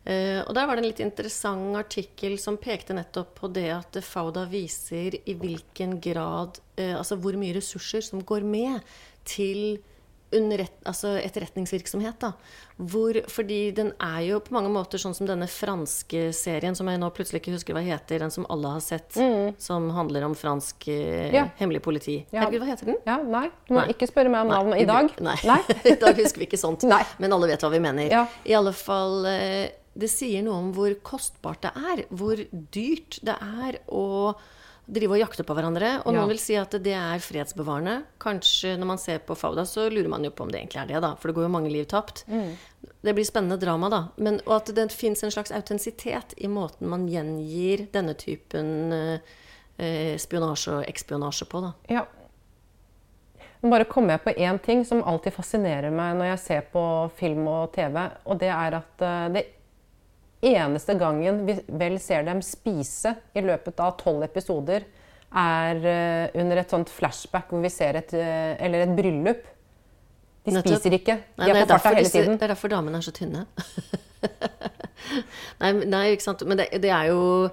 Eh, 0.06 0.42
og 0.46 0.54
der 0.54 0.68
var 0.70 0.78
det 0.78 0.84
en 0.84 0.90
litt 0.92 1.00
interessant 1.02 1.74
artikkel 1.80 2.36
som 2.38 2.60
pekte 2.62 2.94
nettopp 2.94 3.32
på 3.40 3.50
det 3.56 3.72
at 3.74 3.98
Fauda 4.06 4.44
viser 4.52 5.16
i 5.26 5.34
hvilken 5.34 5.96
grad 6.04 6.60
eh, 6.78 6.92
Altså 6.94 7.18
hvor 7.18 7.34
mye 7.42 7.56
ressurser 7.58 8.06
som 8.06 8.22
går 8.22 8.46
med 8.46 8.86
til 9.26 9.80
underrett, 10.36 10.74
altså 10.90 11.14
etterretningsvirksomhet. 11.22 12.18
Da. 12.20 12.32
Hvor, 12.92 13.16
fordi 13.32 13.70
den 13.78 13.92
er 14.04 14.20
jo 14.26 14.40
på 14.44 14.52
mange 14.56 14.72
måter 14.74 15.00
sånn 15.00 15.14
som 15.16 15.30
denne 15.30 15.48
franske 15.48 16.26
serien, 16.36 16.76
som 16.76 16.90
jeg 16.92 17.00
nå 17.00 17.08
plutselig 17.16 17.40
ikke 17.40 17.54
husker 17.54 17.78
hva 17.78 17.84
heter, 17.86 18.20
den 18.26 18.34
som 18.34 18.46
alle 18.52 18.74
har 18.74 18.84
sett, 18.84 19.16
som 19.64 19.88
handler 19.96 20.26
om 20.28 20.36
fransk 20.36 20.90
eh, 20.92 21.30
Ja. 21.34 21.46
hemmelig 21.62 21.82
politi. 21.86 22.18
Ja. 22.34 22.42
Herregud, 22.44 22.66
hva 22.66 22.72
heter 22.74 22.92
den? 22.92 23.00
Ja, 23.08 23.16
nei, 23.24 23.46
du 23.70 23.78
må 23.78 23.86
Nei. 23.86 23.94
ikke 23.96 24.10
spørre 24.12 24.34
meg 24.34 24.44
om 24.50 24.52
navnet 24.52 24.84
i 24.84 24.90
dag. 24.90 25.14
Nei. 25.24 25.38
Nei. 25.48 25.62
I 25.94 25.96
dag 26.04 26.20
husker 26.20 26.44
vi 26.44 26.50
ikke 26.50 26.60
sånt. 26.60 26.84
Men 27.22 27.38
alle 27.38 27.54
vet 27.54 27.64
hva 27.64 27.72
vi 27.72 27.82
mener. 27.86 28.10
Ja. 28.12 28.26
I 28.44 28.58
alle 28.60 28.76
fall 28.76 29.30
Det 29.96 30.10
sier 30.12 30.44
noe 30.44 30.60
om 30.60 30.74
hvor 30.76 30.92
kostbart 31.08 31.62
det 31.64 31.72
er. 31.76 32.04
Hvor 32.12 32.42
dyrt 32.76 33.20
det 33.24 33.36
er 33.42 33.80
å 33.88 34.36
drive 34.86 35.16
og 35.16 35.22
jakte 35.22 35.44
på 35.48 35.56
hverandre. 35.58 36.02
Og 36.06 36.14
Ja. 36.14 36.20
noen 36.20 36.30
vil 36.30 36.38
si 36.38 36.56
at 36.60 36.70
det 36.84 36.94
er 36.94 37.18
fredsbevarende. 37.24 38.04
Kanskje 38.20 38.76
når 38.78 38.86
man 38.86 38.98
ser 39.02 39.20
på 39.20 39.36
Fauda, 39.38 39.64
så 39.66 39.90
lurer 39.90 40.10
man 40.10 40.24
jo 40.24 40.30
på 40.30 40.44
om 40.44 40.52
det 40.52 40.60
egentlig 40.62 40.82
er 40.84 40.88
det, 40.94 41.02
da. 41.02 41.16
For 41.16 41.30
det 41.30 41.36
går 41.36 41.46
jo 41.48 41.54
mange 41.56 41.72
liv 41.72 41.86
tapt. 41.88 42.26
Mm. 42.28 42.52
Det 43.04 43.16
blir 43.16 43.26
spennende 43.26 43.58
drama, 43.60 43.90
da. 43.90 44.02
Men, 44.18 44.42
og 44.46 44.58
at 44.62 44.76
det 44.76 44.92
fins 44.92 45.24
en 45.24 45.32
slags 45.32 45.52
autentisitet 45.52 46.36
i 46.38 46.48
måten 46.48 46.88
man 46.88 47.08
gjengir 47.08 47.88
denne 47.92 48.14
typen 48.14 48.94
eh, 48.94 49.20
eh, 49.80 50.18
spionasje 50.18 50.80
og 50.82 50.86
ekspionasje 50.86 51.48
på, 51.50 51.62
da. 51.62 51.74
Ja. 51.90 52.06
Nå 53.64 53.72
bare 53.72 53.86
kommer 53.90 54.14
jeg 54.14 54.24
på 54.24 54.36
én 54.38 54.60
ting 54.62 54.84
som 54.86 55.02
alltid 55.04 55.34
fascinerer 55.34 55.90
meg 55.90 56.18
når 56.20 56.36
jeg 56.36 56.40
ser 56.44 56.66
på 56.74 56.86
film 57.18 57.48
og 57.50 57.72
TV. 57.74 57.98
Og 58.28 58.38
det 58.38 58.52
er 58.54 58.78
at 58.78 59.02
eh, 59.02 59.30
det 59.34 59.46
eneste 60.44 60.96
gangen 61.00 61.44
vi 61.48 61.58
vel 61.68 61.98
ser 62.02 62.26
dem 62.28 62.42
spise 62.46 63.16
i 63.34 63.44
løpet 63.46 63.80
av 63.84 63.96
tolv 64.02 64.26
episoder, 64.28 64.86
er 65.36 65.82
eh, 65.90 66.38
under 66.42 66.62
et 66.62 66.72
sånt 66.72 66.92
flashback 66.92 67.50
hvor 67.52 67.64
vi 67.64 67.72
ser 67.74 67.98
et, 68.00 68.14
eh, 68.16 68.54
eller 68.64 68.86
et 68.86 68.94
bryllup. 68.96 69.48
De 70.46 70.54
spiser 70.62 70.94
ikke. 71.00 71.16
De 71.40 71.48
er 71.50 71.64
på 71.64 71.72
farta 71.74 71.96
hele 71.98 72.12
tiden. 72.12 72.38
det 72.38 72.46
er 72.46 72.54
derfor 72.54 72.72
damene 72.72 73.02
er 73.02 73.08
så 73.08 73.16
tynne. 73.16 73.48
nei, 75.62 75.72
nei, 75.90 76.06
ikke 76.14 76.28
sant. 76.28 76.46
Men 76.48 76.62
det, 76.62 76.70
det 76.84 76.92
er 76.94 77.10
jo 77.12 77.50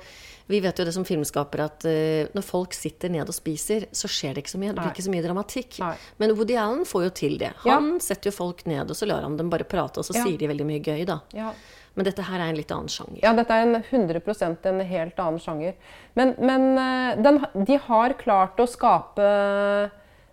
Vi 0.50 0.58
vet 0.60 0.76
jo 0.76 0.84
det 0.84 0.92
som 0.92 1.04
filmskapere 1.06 1.64
at 1.70 1.84
uh, 1.88 2.26
når 2.34 2.44
folk 2.44 2.74
sitter 2.76 3.08
ned 3.14 3.30
og 3.30 3.32
spiser, 3.32 3.86
så 3.94 4.08
skjer 4.10 4.34
det 4.34 4.42
ikke 4.42 4.52
så 4.52 4.58
mye. 4.60 4.72
Det 4.74 4.82
blir 4.82 4.90
ikke 4.92 5.04
så 5.06 5.12
mye 5.14 5.24
dramatikk. 5.24 5.78
Nei. 5.80 5.92
Men 6.20 6.34
Woody 6.36 6.56
Allen 6.60 6.82
får 6.88 7.06
jo 7.06 7.12
til 7.22 7.36
det. 7.40 7.52
Ja. 7.64 7.78
Han 7.78 7.94
setter 8.04 8.28
jo 8.28 8.34
folk 8.36 8.60
ned, 8.68 8.90
og 8.90 8.98
så 8.98 9.08
lar 9.08 9.22
han 9.24 9.38
dem 9.38 9.48
bare 9.52 9.64
prate, 9.64 10.02
og 10.02 10.04
så 10.04 10.12
Ja. 10.18 10.26
sier 10.26 10.36
de 10.36 10.50
veldig 10.50 10.66
mye 10.68 10.82
gøy, 10.82 11.06
da. 11.08 11.20
Ja. 11.32 11.54
Men 11.94 12.06
dette 12.08 12.24
her 12.24 12.40
er 12.40 12.48
en 12.48 12.56
litt 12.56 12.72
annen 12.72 12.88
sjanger. 12.88 13.18
Ja, 13.20 13.34
dette 13.36 13.52
er 13.52 13.66
en 13.66 13.82
100 13.82 14.64
en 14.70 14.80
helt 14.88 15.18
annen 15.20 15.40
sjanger. 15.42 15.74
Men, 16.16 16.34
men 16.40 16.68
eh, 16.80 17.20
den, 17.20 17.42
de 17.68 17.76
har 17.88 18.14
klart 18.20 18.60
å 18.60 18.68
skape 18.70 19.26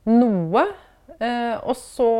noe. 0.08 0.66
eh, 1.20 1.56
og 1.60 1.76
så 1.76 2.12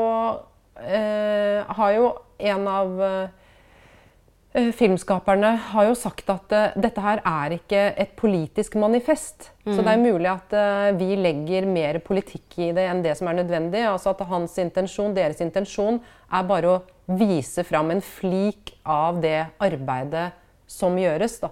eh, 0.84 1.64
har 1.64 1.94
jo 1.96 2.10
en 2.40 2.68
av 2.68 3.00
eh, 3.06 4.72
filmskaperne 4.76 5.54
har 5.72 5.88
jo 5.88 5.96
sagt 5.96 6.30
at 6.34 6.52
eh, 6.56 6.76
dette 6.76 7.02
her 7.04 7.24
er 7.24 7.56
ikke 7.60 7.84
et 7.96 8.16
politisk 8.20 8.76
manifest. 8.82 9.54
Så 9.70 9.84
det 9.86 9.92
er 9.94 10.02
mulig 10.02 10.30
at 10.32 10.54
eh, 10.58 10.92
vi 11.00 11.14
legger 11.16 11.68
mer 11.70 12.00
politikk 12.04 12.60
i 12.60 12.72
det 12.76 12.88
enn 12.90 13.04
det 13.06 13.16
som 13.20 13.30
er 13.32 13.40
nødvendig. 13.40 13.86
Altså 13.88 14.12
at 14.12 14.28
hans 14.28 14.56
intensjon, 14.60 15.16
deres 15.16 15.40
intensjon 15.46 16.02
er 16.28 16.48
bare 16.50 16.72
å 16.76 16.80
vise 17.10 17.64
fram 17.66 17.90
en 17.94 18.02
flik 18.06 18.76
av 18.86 19.22
det 19.24 19.48
arbeidet 19.64 20.30
som 20.70 20.98
gjøres. 21.00 21.40
Da. 21.42 21.50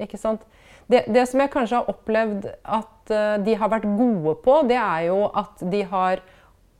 Ikke 0.00 0.20
sant? 0.20 0.44
Det, 0.90 1.04
det 1.08 1.24
som 1.30 1.40
jeg 1.40 1.52
kanskje 1.52 1.80
har 1.80 1.90
opplevd 1.92 2.48
at 2.62 3.12
uh, 3.12 3.36
de 3.44 3.56
har 3.56 3.70
vært 3.72 3.86
gode 3.96 4.36
på, 4.44 4.58
det 4.68 4.78
er 4.80 5.06
jo 5.08 5.20
at 5.32 5.64
de 5.72 5.84
har 5.90 6.24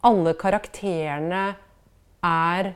Alle 0.05 0.35
karakterene 0.37 1.55
er 2.21 2.67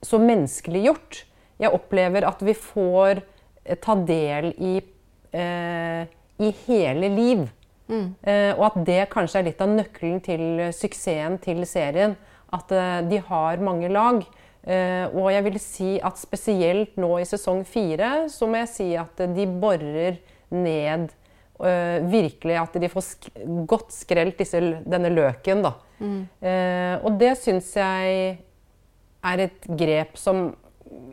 så 0.00 0.16
menneskeliggjort. 0.16 1.18
Jeg 1.60 1.74
opplever 1.76 2.24
at 2.24 2.40
vi 2.40 2.54
får 2.56 3.18
eh, 3.20 3.76
ta 3.76 3.98
del 4.08 4.54
i, 4.56 4.78
uh, 5.36 6.08
i 6.40 6.48
hele 6.62 7.10
liv. 7.12 7.42
Eh, 7.90 8.54
og 8.54 8.64
at 8.70 8.78
det 8.86 9.10
kanskje 9.12 9.42
er 9.42 9.46
litt 9.50 9.60
av 9.60 9.74
nøkkelen 9.74 10.22
til 10.24 10.46
suksessen 10.72 11.36
til 11.44 11.60
serien. 11.68 12.16
At 12.48 12.72
de 13.12 13.20
har 13.28 13.60
mange 13.60 13.92
lag. 13.92 14.24
Eh, 14.60 15.06
og 15.16 15.30
jeg 15.32 15.44
vil 15.46 15.56
si 15.62 15.90
at 16.04 16.20
spesielt 16.20 16.98
nå 17.00 17.14
i 17.20 17.28
sesong 17.28 17.62
fire, 17.68 18.28
så 18.32 18.48
må 18.48 18.60
jeg 18.60 18.72
si 18.74 18.88
at 19.00 19.22
de 19.32 19.46
borer 19.60 20.20
ned 20.52 21.08
eh, 21.64 21.98
virkelig 22.12 22.58
at 22.60 22.76
de 22.82 22.90
får 22.92 23.06
sk 23.06 23.30
godt 23.70 23.94
skrelt 23.96 24.40
disse, 24.40 24.60
denne 24.84 25.12
løken. 25.14 25.64
Da. 25.64 25.74
Eh, 26.00 26.96
og 27.00 27.16
det 27.20 27.36
syns 27.40 27.72
jeg 27.78 28.40
er 29.20 29.44
et 29.46 29.70
grep 29.80 30.18
som 30.20 30.50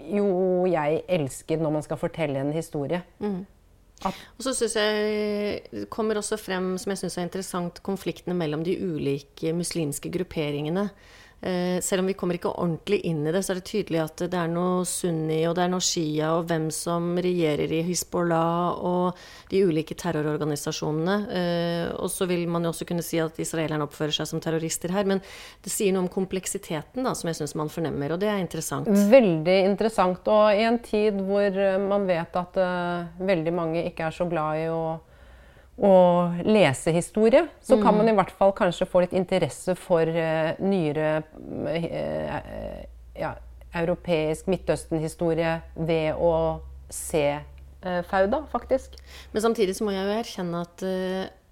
jo 0.07 0.65
jeg 0.67 1.03
elsker 1.11 1.59
når 1.61 1.77
man 1.77 1.85
skal 1.85 1.99
fortelle 2.01 2.41
en 2.41 2.55
historie. 2.55 3.03
Og 4.05 4.43
så 4.45 4.53
syns 4.53 4.75
jeg 4.77 5.61
det 5.71 5.87
kommer 5.93 6.19
også 6.19 6.37
frem, 6.39 6.75
som 6.77 6.93
jeg 6.93 7.01
syns 7.01 7.17
er 7.17 7.25
interessant, 7.25 7.81
konfliktene 7.85 8.35
mellom 8.37 8.63
de 8.65 8.75
ulike 8.77 9.53
muslimske 9.57 10.11
grupperingene. 10.13 10.89
Eh, 11.41 11.81
selv 11.81 12.01
om 12.01 12.07
vi 12.09 12.15
kommer 12.17 12.37
ikke 12.37 12.49
ordentlig 12.49 12.97
inn 13.05 13.21
i 13.27 13.31
det, 13.33 13.43
så 13.45 13.53
er 13.53 13.59
det 13.59 13.67
tydelig 13.69 13.99
at 14.01 14.23
det 14.25 14.39
er 14.39 14.49
noe 14.49 14.81
sunni 14.89 15.43
og 15.45 15.53
det 15.57 15.67
er 15.67 15.69
noe 15.69 15.85
shia, 15.85 16.31
og 16.33 16.47
hvem 16.49 16.65
som 16.73 17.11
regjerer 17.21 17.75
i 17.77 17.83
Hizbollah 17.85 18.81
og 18.89 19.19
de 19.51 19.61
ulike 19.69 19.93
terrororganisasjonene. 20.01 21.17
Eh, 21.29 21.83
og 21.93 22.09
så 22.13 22.25
vil 22.29 22.47
man 22.49 22.65
jo 22.65 22.73
også 22.73 22.87
kunne 22.89 23.05
si 23.05 23.21
at 23.21 23.37
israelerne 23.41 23.85
oppfører 23.85 24.17
seg 24.17 24.31
som 24.31 24.41
terrorister 24.41 24.95
her. 24.95 25.05
Men 25.09 25.21
det 25.63 25.73
sier 25.73 25.93
noe 25.93 26.07
om 26.07 26.11
kompleksiteten 26.11 27.05
da, 27.05 27.13
som 27.17 27.29
jeg 27.29 27.41
syns 27.41 27.53
man 27.59 27.71
fornemmer, 27.73 28.15
og 28.15 28.23
det 28.23 28.31
er 28.33 28.41
interessant. 28.41 28.89
Veldig 28.89 29.59
interessant. 29.69 30.25
Og 30.33 30.57
i 30.57 30.65
en 30.65 30.81
tid 30.81 31.21
hvor 31.21 31.53
eh, 31.53 31.77
man 31.85 32.09
vet 32.09 32.41
at 32.41 32.57
veldig 33.21 33.53
mange 33.53 33.85
ikke 33.85 34.09
er 34.09 34.15
så 34.15 34.25
glad 34.29 34.63
i 34.63 34.65
å, 34.73 34.97
å 35.77 35.93
lese 36.41 36.91
historie, 36.95 37.43
så 37.61 37.77
kan 37.81 37.93
man 37.97 38.09
i 38.09 38.15
hvert 38.17 38.33
fall 38.33 38.53
kanskje 38.57 38.87
få 38.89 39.03
litt 39.03 39.13
interesse 39.17 39.75
for 39.77 40.09
uh, 40.09 40.57
nyere 40.57 41.19
uh, 41.21 42.79
ja, 43.17 43.35
europeisk 43.77 44.49
Midtøsten-historie 44.49 45.59
ved 45.77 46.17
å 46.17 46.33
se 46.89 47.27
uh, 47.37 48.01
Fauda, 48.09 48.41
faktisk. 48.49 48.97
Men 49.35 49.45
samtidig 49.45 49.77
så 49.77 49.85
må 49.85 49.93
jeg 49.93 50.07
jo 50.07 50.17
erkjenne 50.17 50.63
at 50.65 50.87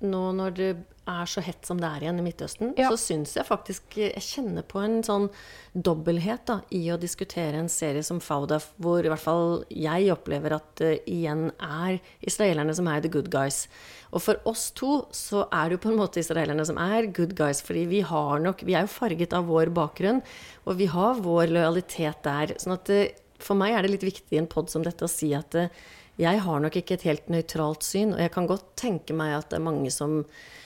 nå 0.01 0.31
når 0.35 0.55
det 0.57 0.69
er 1.07 1.25
så 1.29 1.41
hett 1.45 1.65
som 1.65 1.77
det 1.77 1.85
er 1.87 2.01
igjen 2.03 2.17
i 2.19 2.23
Midtøsten, 2.25 2.73
Ja. 2.77 2.89
så 2.89 2.97
syns 2.97 3.35
jeg 3.35 3.45
faktisk 3.45 3.95
Jeg 3.95 4.21
kjenner 4.25 4.63
på 4.65 4.79
en 4.83 5.03
sånn 5.03 5.29
dobbelthet 5.77 6.45
da, 6.45 6.61
i 6.71 6.87
å 6.89 6.97
diskutere 6.99 7.53
en 7.59 7.69
serie 7.69 8.01
som 8.03 8.19
Fauda, 8.19 8.57
hvor 8.81 9.05
i 9.05 9.09
hvert 9.11 9.21
fall 9.21 9.65
jeg 9.69 10.09
opplever 10.11 10.55
at 10.57 10.75
det 10.81 11.05
igjen 11.07 11.51
er 11.61 11.99
israelerne 12.25 12.73
som 12.75 12.87
er 12.87 13.01
the 13.01 13.09
good 13.09 13.29
guys. 13.29 13.67
Og 14.11 14.21
for 14.21 14.39
oss 14.45 14.71
to 14.71 15.05
så 15.11 15.47
er 15.51 15.69
det 15.69 15.77
jo 15.77 15.83
på 15.89 15.91
en 15.93 15.99
måte 15.99 16.19
israelerne 16.23 16.65
som 16.65 16.77
er 16.81 17.07
good 17.13 17.35
guys, 17.35 17.61
fordi 17.61 17.85
vi 17.87 18.01
har 18.01 18.39
nok 18.39 18.63
Vi 18.65 18.73
er 18.73 18.81
jo 18.87 18.87
farget 18.87 19.33
av 19.33 19.45
vår 19.45 19.71
bakgrunn, 19.73 20.23
og 20.65 20.77
vi 20.77 20.87
har 20.87 21.15
vår 21.21 21.47
lojalitet 21.53 22.23
der. 22.23 22.55
sånn 22.57 22.73
at 22.73 22.89
eh, 22.89 23.11
for 23.37 23.53
meg 23.55 23.73
er 23.75 23.81
det 23.83 23.91
litt 23.91 24.07
viktig 24.15 24.33
i 24.33 24.37
en 24.41 24.47
pod 24.47 24.69
som 24.71 24.81
dette 24.81 25.03
å 25.05 25.09
si 25.11 25.33
at 25.35 25.53
eh, 25.55 25.67
jeg 26.21 26.41
har 26.45 26.61
nok 26.63 26.75
ikke 26.79 26.95
et 26.95 27.07
helt 27.09 27.31
nøytralt 27.31 27.83
syn, 27.83 28.13
og 28.15 28.21
jeg 28.23 28.31
kan 28.31 28.47
godt 28.47 28.69
tenke 28.79 29.15
meg 29.17 29.33
at 29.35 29.49
det 29.51 29.59
er 29.59 29.65
mange 29.65 29.91
som 29.91 30.21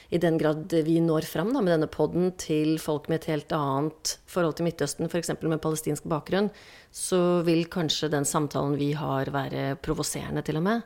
i 0.09 0.17
den 0.21 0.39
grad 0.41 0.73
vi 0.85 0.97
når 1.05 1.27
fram 1.29 1.51
da, 1.53 1.61
med 1.61 1.75
denne 1.75 1.89
poden 1.89 2.31
til 2.41 2.79
folk 2.81 3.09
med 3.09 3.21
et 3.21 3.29
helt 3.29 3.53
annet 3.53 4.15
forhold 4.29 4.57
til 4.57 4.65
Midtøsten, 4.65 5.09
f.eks. 5.09 5.35
med 5.41 5.61
palestinsk 5.61 6.07
bakgrunn, 6.09 6.49
så 6.89 7.41
vil 7.45 7.67
kanskje 7.69 8.09
den 8.13 8.25
samtalen 8.25 8.77
vi 8.79 8.91
har, 8.97 9.29
være 9.33 9.75
provoserende 9.85 10.41
til 10.45 10.57
og 10.61 10.65
med. 10.65 10.85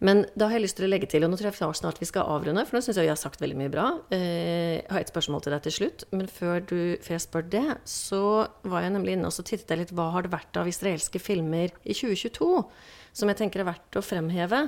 Men 0.00 0.22
da 0.32 0.46
har 0.48 0.56
jeg 0.56 0.64
lyst 0.64 0.78
til 0.78 0.86
å 0.86 0.90
legge 0.90 1.08
til, 1.12 1.24
og 1.26 1.32
nå 1.32 1.36
tror 1.36 1.50
jeg 1.52 1.76
snart 1.76 1.98
vi 2.00 2.08
skal 2.08 2.28
avrunde, 2.32 2.62
for 2.64 2.78
nå 2.78 2.80
syns 2.84 2.96
jeg 2.96 3.04
vi 3.04 3.12
har 3.12 3.18
sagt 3.20 3.42
veldig 3.42 3.58
mye 3.60 3.72
bra. 3.72 3.88
Eh, 4.16 4.78
Jeg 4.80 4.86
har 4.88 5.02
et 5.02 5.12
spørsmål 5.12 5.42
til 5.44 5.52
deg 5.52 5.66
til 5.66 5.74
slutt, 5.76 6.04
men 6.16 6.30
før, 6.30 6.62
du, 6.64 6.78
før 7.04 7.16
jeg 7.18 7.24
spør 7.26 7.50
det, 7.52 7.66
så 7.84 8.22
var 8.64 8.86
jeg 8.86 8.94
nemlig 8.96 9.18
inne 9.18 9.28
og 9.28 9.34
så 9.36 9.44
tittet 9.44 9.68
jeg 9.68 9.82
litt 9.82 9.92
hva 9.92 10.08
har 10.14 10.24
det 10.24 10.32
vært 10.32 10.56
av 10.56 10.70
israelske 10.70 11.20
filmer 11.20 11.68
i 11.84 11.92
2022 11.92 12.48
som 13.12 13.28
jeg 13.28 13.40
tenker 13.42 13.60
er 13.60 13.68
verdt 13.72 13.98
å 14.00 14.04
fremheve. 14.06 14.64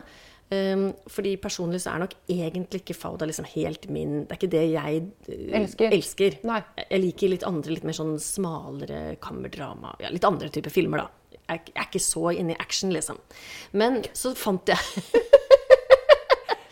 Um, 0.52 0.90
fordi 1.08 1.38
personlig 1.40 1.78
så 1.80 1.94
er 1.94 2.02
nok 2.02 2.12
egentlig 2.28 2.82
ikke 2.82 2.96
Fauda 2.98 3.24
liksom 3.24 3.46
helt 3.54 3.86
min 3.88 4.26
Det 4.26 4.34
er 4.34 4.36
ikke 4.36 4.50
det 4.52 4.64
jeg 4.68 4.98
uh, 5.30 5.54
Elsker. 5.62 5.94
elsker. 5.96 6.34
Jeg 6.90 7.00
liker 7.00 7.32
litt 7.32 7.46
andre, 7.48 7.72
litt 7.72 7.86
mer 7.88 7.96
sånn 7.96 8.18
smalere 8.20 9.14
kammerdrama. 9.22 9.94
Ja, 10.02 10.10
litt 10.12 10.26
andre 10.28 10.50
typer 10.52 10.74
filmer, 10.74 11.06
da. 11.06 11.21
Jeg 11.52 11.60
er, 11.60 11.72
jeg 11.74 11.82
er 11.82 11.88
ikke 11.90 12.04
så 12.04 12.32
inne 12.32 12.54
i 12.54 12.60
action, 12.60 12.92
liksom. 12.92 13.18
Men 13.76 14.00
så 14.16 14.32
fant 14.38 14.72
jeg 14.72 14.78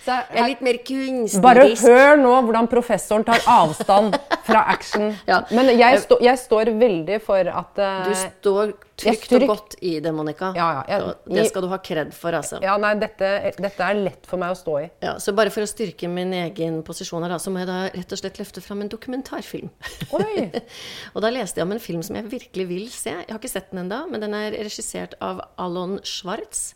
Jeg 0.07 0.41
er 0.41 0.47
litt 0.49 0.61
mer 0.65 0.79
kunstnerisk. 0.87 1.43
Bare 1.45 1.65
hør 1.83 2.21
nå 2.21 2.31
hvordan 2.47 2.69
professoren 2.73 3.25
tar 3.29 3.43
avstand 3.51 4.17
fra 4.47 4.63
action. 4.73 5.11
Ja. 5.31 5.43
Men 5.55 5.69
jeg, 5.77 6.01
sto, 6.03 6.17
jeg 6.25 6.39
står 6.41 6.71
veldig 6.81 7.19
for 7.23 7.47
at 7.51 7.79
uh, 7.79 8.07
Du 8.09 8.15
står 8.17 8.73
trygt 9.01 9.33
og 9.37 9.45
godt 9.51 9.77
i 9.87 9.93
det, 10.03 10.13
Monica. 10.17 10.51
Ja, 10.57 10.69
ja, 10.79 10.83
jeg- 10.89 11.37
det 11.37 11.45
skal 11.51 11.65
du 11.65 11.69
ha 11.73 11.79
kred 11.85 12.11
for, 12.17 12.35
altså. 12.37 12.59
Ja, 12.65 12.75
nei, 12.81 12.95
dette, 13.01 13.53
dette 13.61 13.87
er 13.87 14.01
lett 14.01 14.27
for 14.29 14.41
meg 14.43 14.55
å 14.55 14.59
stå 14.59 14.79
i. 14.81 14.87
Ja, 15.05 15.15
så 15.23 15.35
bare 15.37 15.53
for 15.55 15.65
å 15.65 15.69
styrke 15.71 16.09
min 16.11 16.33
egen 16.37 16.81
posisjon 16.87 17.25
her, 17.27 17.37
så 17.43 17.53
må 17.53 17.63
jeg 17.63 17.71
da 17.71 17.79
rett 17.95 18.17
og 18.17 18.21
slett 18.23 18.41
løfte 18.41 18.65
fram 18.65 18.83
en 18.85 18.91
dokumentarfilm. 18.93 19.71
Oi! 20.17 20.49
og 21.15 21.21
da 21.25 21.31
leste 21.35 21.61
jeg 21.61 21.69
om 21.69 21.77
en 21.77 21.83
film 21.83 22.03
som 22.07 22.19
jeg 22.19 22.29
virkelig 22.33 22.67
vil 22.73 22.89
se. 22.93 23.13
Jeg 23.15 23.31
har 23.31 23.39
ikke 23.41 23.53
sett 23.53 23.71
den 23.73 23.85
ennå, 23.85 24.03
men 24.11 24.25
den 24.25 24.35
er 24.37 24.57
regissert 24.59 25.15
av 25.25 25.45
Alon 25.61 25.99
Schwartz. 26.05 26.73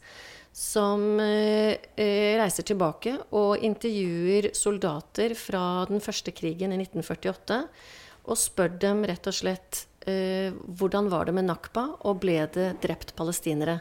Som 0.55 1.19
eh, 1.21 1.75
eh, 1.99 2.37
reiser 2.39 2.63
tilbake 2.69 3.17
og 3.35 3.65
intervjuer 3.67 4.53
soldater 4.55 5.35
fra 5.35 5.83
den 5.91 5.99
første 6.05 6.31
krigen 6.31 6.71
i 6.71 6.79
1948. 6.79 7.59
Og 8.31 8.39
spør 8.39 8.77
dem 8.81 9.03
rett 9.05 9.27
og 9.27 9.35
slett 9.35 9.81
eh, 10.07 10.55
hvordan 10.79 11.11
var 11.11 11.27
det 11.27 11.35
med 11.35 11.49
Nakba, 11.49 11.89
og 12.07 12.23
ble 12.23 12.39
det 12.55 12.69
drept 12.85 13.17
palestinere? 13.19 13.81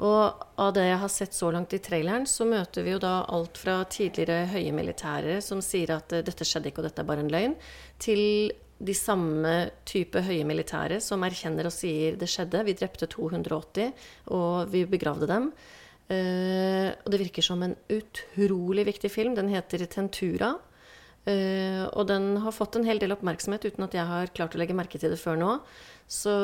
Og 0.00 0.48
av 0.64 0.72
det 0.74 0.88
jeg 0.88 1.02
har 1.04 1.12
sett 1.12 1.36
så 1.36 1.52
langt 1.52 1.76
i 1.76 1.82
traileren, 1.84 2.24
så 2.24 2.48
møter 2.48 2.88
vi 2.88 2.96
jo 2.96 3.04
da 3.04 3.18
alt 3.28 3.60
fra 3.60 3.82
tidligere 3.84 4.48
høye 4.56 4.72
militære 4.74 5.38
som 5.44 5.60
sier 5.62 5.92
at 5.98 6.16
dette 6.24 6.48
skjedde 6.48 6.72
ikke, 6.72 6.80
og 6.80 6.88
dette 6.88 7.04
er 7.04 7.12
bare 7.12 7.26
en 7.26 7.32
løgn, 7.36 7.54
til 8.00 8.50
de 8.84 8.96
samme 8.96 9.54
type 9.86 10.24
høye 10.24 10.44
militære 10.48 10.98
som 11.04 11.22
erkjenner 11.22 11.68
og 11.68 11.76
sier 11.76 12.16
det 12.18 12.32
skjedde, 12.32 12.64
vi 12.66 12.74
drepte 12.80 13.12
280, 13.12 13.92
og 14.34 14.72
vi 14.72 14.88
begravde 14.88 15.28
dem. 15.30 15.52
Eh, 16.12 16.90
og 16.92 17.08
det 17.12 17.20
virker 17.22 17.44
som 17.46 17.62
en 17.64 17.76
utrolig 17.92 18.84
viktig 18.90 19.10
film. 19.12 19.34
Den 19.38 19.50
heter 19.52 19.86
Tentura. 19.90 20.54
Eh, 21.24 21.84
og 21.86 22.06
den 22.10 22.34
har 22.44 22.52
fått 22.52 22.76
en 22.76 22.84
hel 22.84 23.00
del 23.00 23.14
oppmerksomhet 23.16 23.64
uten 23.64 23.86
at 23.86 23.96
jeg 23.96 24.04
har 24.04 24.32
klart 24.36 24.56
å 24.56 24.60
legge 24.60 24.76
merke 24.76 25.00
til 25.00 25.14
det 25.14 25.20
før 25.20 25.40
nå. 25.40 25.56
Så 26.10 26.34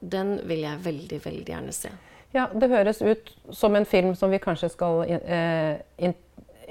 den 0.00 0.38
vil 0.48 0.64
jeg 0.64 0.84
veldig, 0.84 1.20
veldig 1.24 1.56
gjerne 1.56 1.76
se. 1.76 1.92
Ja, 2.34 2.48
det 2.50 2.70
høres 2.72 3.02
ut 3.04 3.30
som 3.54 3.76
en 3.78 3.86
film 3.86 4.14
som 4.18 4.32
vi 4.32 4.40
kanskje 4.42 4.72
skal 4.72 5.04
eh, 5.06 5.82
in 6.02 6.16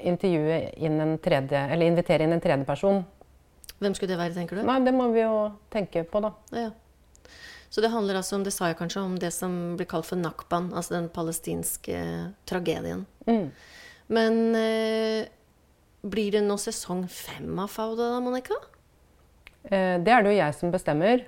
intervjue 0.04 0.58
inn 0.84 1.00
en 1.00 1.18
tredje, 1.22 1.60
eller 1.72 1.88
invitere 1.88 2.26
inn 2.26 2.34
en 2.34 2.42
tredjeperson. 2.42 3.02
Hvem 3.80 3.94
skulle 3.96 4.12
det 4.12 4.20
være, 4.20 4.34
tenker 4.36 4.58
du? 4.58 4.64
Nei, 4.66 4.78
det 4.84 4.92
må 4.92 5.08
vi 5.14 5.22
jo 5.22 5.36
tenke 5.72 6.04
på, 6.08 6.20
da. 6.24 6.32
Ja. 6.52 6.70
Så 7.74 7.82
det 7.82 7.88
handler 7.90 8.20
altså 8.20 8.36
om, 8.38 8.44
det 8.46 8.52
sa 8.54 8.68
jeg 8.70 8.76
kanskje, 8.78 9.00
om 9.02 9.16
det 9.18 9.32
som 9.34 9.54
blir 9.74 9.88
kalt 9.90 10.06
for 10.06 10.20
nakban, 10.20 10.68
altså 10.78 10.94
den 10.94 11.08
palestinske 11.10 11.96
tragedien. 12.46 13.00
Men 14.14 14.36
eh, 14.54 15.24
blir 16.06 16.36
det 16.36 16.44
nå 16.46 16.54
sesong 16.60 17.02
fem 17.10 17.58
av 17.58 17.72
Fauda 17.74 18.12
da, 18.12 18.20
Monica? 18.22 18.54
Eh, 19.64 19.96
det 20.06 20.12
er 20.14 20.22
det 20.22 20.36
jo 20.36 20.38
jeg 20.38 20.56
som 20.60 20.70
bestemmer. 20.70 21.24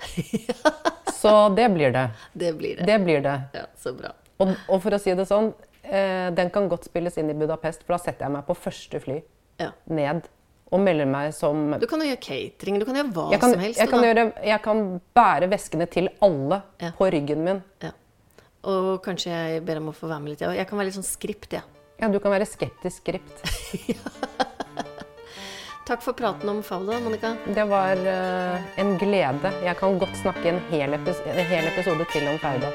Så 1.19 1.33
det 1.57 1.67
blir 1.75 1.91
det. 1.97 2.05
Det 2.39 2.53
blir 2.61 2.79
det. 2.79 2.87
Det 2.87 2.99
blir 3.03 3.25
det. 3.25 3.35
Ja, 3.57 3.65
så 3.81 3.91
bra. 3.97 4.13
Og, 4.39 4.53
og 4.69 4.83
for 4.85 4.95
å 4.95 4.99
si 5.03 5.15
det 5.17 5.25
sånn, 5.27 5.49
eh, 5.83 6.29
den 6.37 6.53
kan 6.55 6.69
godt 6.71 6.87
spilles 6.87 7.17
inn 7.19 7.33
i 7.33 7.35
Budapest, 7.35 7.83
for 7.83 7.97
da 7.97 8.03
setter 8.05 8.29
jeg 8.29 8.35
meg 8.37 8.47
på 8.47 8.55
første 8.69 9.01
fly 9.03 9.17
Ja. 9.59 9.71
ned 9.89 10.29
og 10.73 10.81
melder 10.83 11.07
meg 11.07 11.31
som 11.35 11.77
Du 11.79 11.87
kan 11.87 12.01
jo 12.03 12.09
gjøre 12.09 12.23
catering, 12.25 12.81
du 12.81 12.85
kan 12.89 12.97
gjøre 12.99 13.13
hva 13.15 13.27
kan, 13.39 13.53
som 13.55 13.61
helst. 13.63 13.79
jeg, 13.79 13.91
kan 13.93 14.03
gjøre, 14.03 14.25
jeg 14.45 14.63
kan 14.65 14.83
bære 15.15 15.51
veskene 15.53 15.87
til 15.91 16.09
alle 16.21 16.63
Ja. 16.83 16.91
på 16.99 17.07
ryggen 17.13 17.45
min. 17.45 17.63
Ja. 17.85 17.93
Og 18.67 18.99
kanskje 19.05 19.31
jeg 19.31 19.65
ber 19.65 19.79
om 19.79 19.93
å 19.93 19.95
få 19.95 20.09
være 20.11 20.21
med 20.25 20.31
litt. 20.35 20.41
ja. 20.43 20.51
Jeg 20.51 20.67
kan 20.67 20.79
være 20.79 20.89
litt 20.91 20.99
sånn 20.99 21.07
skript, 21.07 21.53
jeg. 21.55 21.63
Ja, 22.01 22.09
du 22.13 22.19
kan 22.21 22.35
være 22.35 22.45
skeptisk 22.45 22.99
skript. 23.05 23.47
Takk 25.87 26.03
for 26.03 26.17
praten 26.19 26.49
om 26.51 26.63
Fauda, 26.67 26.99
Monica. 26.99 27.37
Det 27.47 27.63
var 27.71 27.95
uh, 27.95 28.59
en 28.83 28.97
glede. 28.99 29.53
Jeg 29.63 29.77
kan 29.79 29.99
godt 30.03 30.17
snakke 30.19 30.49
en 30.51 30.59
hel, 30.73 30.97
en 30.99 31.45
hel 31.47 31.69
episode 31.71 32.05
til 32.11 32.27
om 32.27 32.41
Fauda. 32.43 32.73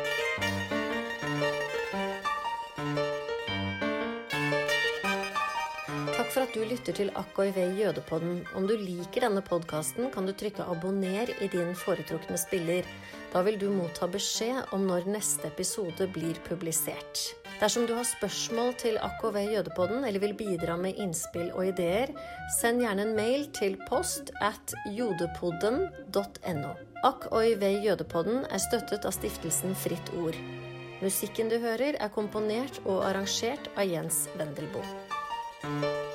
Lytter 6.71 6.95
til 6.95 7.11
AKIV 7.19 7.57
Jødepodden. 7.79 8.45
Om 8.55 8.67
du 8.67 8.75
liker 8.79 9.25
denne 9.25 9.41
podkasten, 9.43 10.11
kan 10.13 10.25
du 10.25 10.31
trykke 10.31 10.63
'abonner' 10.63 11.33
i 11.43 11.47
din 11.51 11.75
foretrukne 11.75 12.37
spiller. 12.37 12.87
Da 13.33 13.41
vil 13.41 13.59
du 13.59 13.69
motta 13.71 14.07
beskjed 14.07 14.73
om 14.73 14.87
når 14.87 15.07
neste 15.07 15.47
episode 15.47 16.07
blir 16.13 16.35
publisert. 16.47 17.35
Dersom 17.59 17.85
du 17.87 17.93
har 17.93 18.03
spørsmål 18.03 18.73
til 18.77 18.97
AKV 18.97 19.37
Jødepodden 19.53 20.03
eller 20.03 20.19
vil 20.19 20.33
bidra 20.33 20.77
med 20.77 20.95
innspill 20.97 21.51
og 21.51 21.67
ideer, 21.67 22.07
send 22.61 22.81
gjerne 22.81 23.01
en 23.01 23.15
mail 23.15 23.45
til 23.53 23.77
post 23.89 24.31
at 24.41 24.73
jodepodden.no. 24.97 26.71
AKV 27.03 27.63
Jødepodden 27.85 28.45
er 28.49 28.57
støttet 28.57 29.05
av 29.05 29.11
stiftelsen 29.11 29.75
Fritt 29.75 30.13
Ord. 30.17 30.35
Musikken 31.01 31.49
du 31.49 31.59
hører, 31.59 31.95
er 31.99 32.07
komponert 32.07 32.81
og 32.85 33.03
arrangert 33.05 33.69
av 33.75 33.85
Jens 33.89 34.27
Wendelboe. 34.37 36.10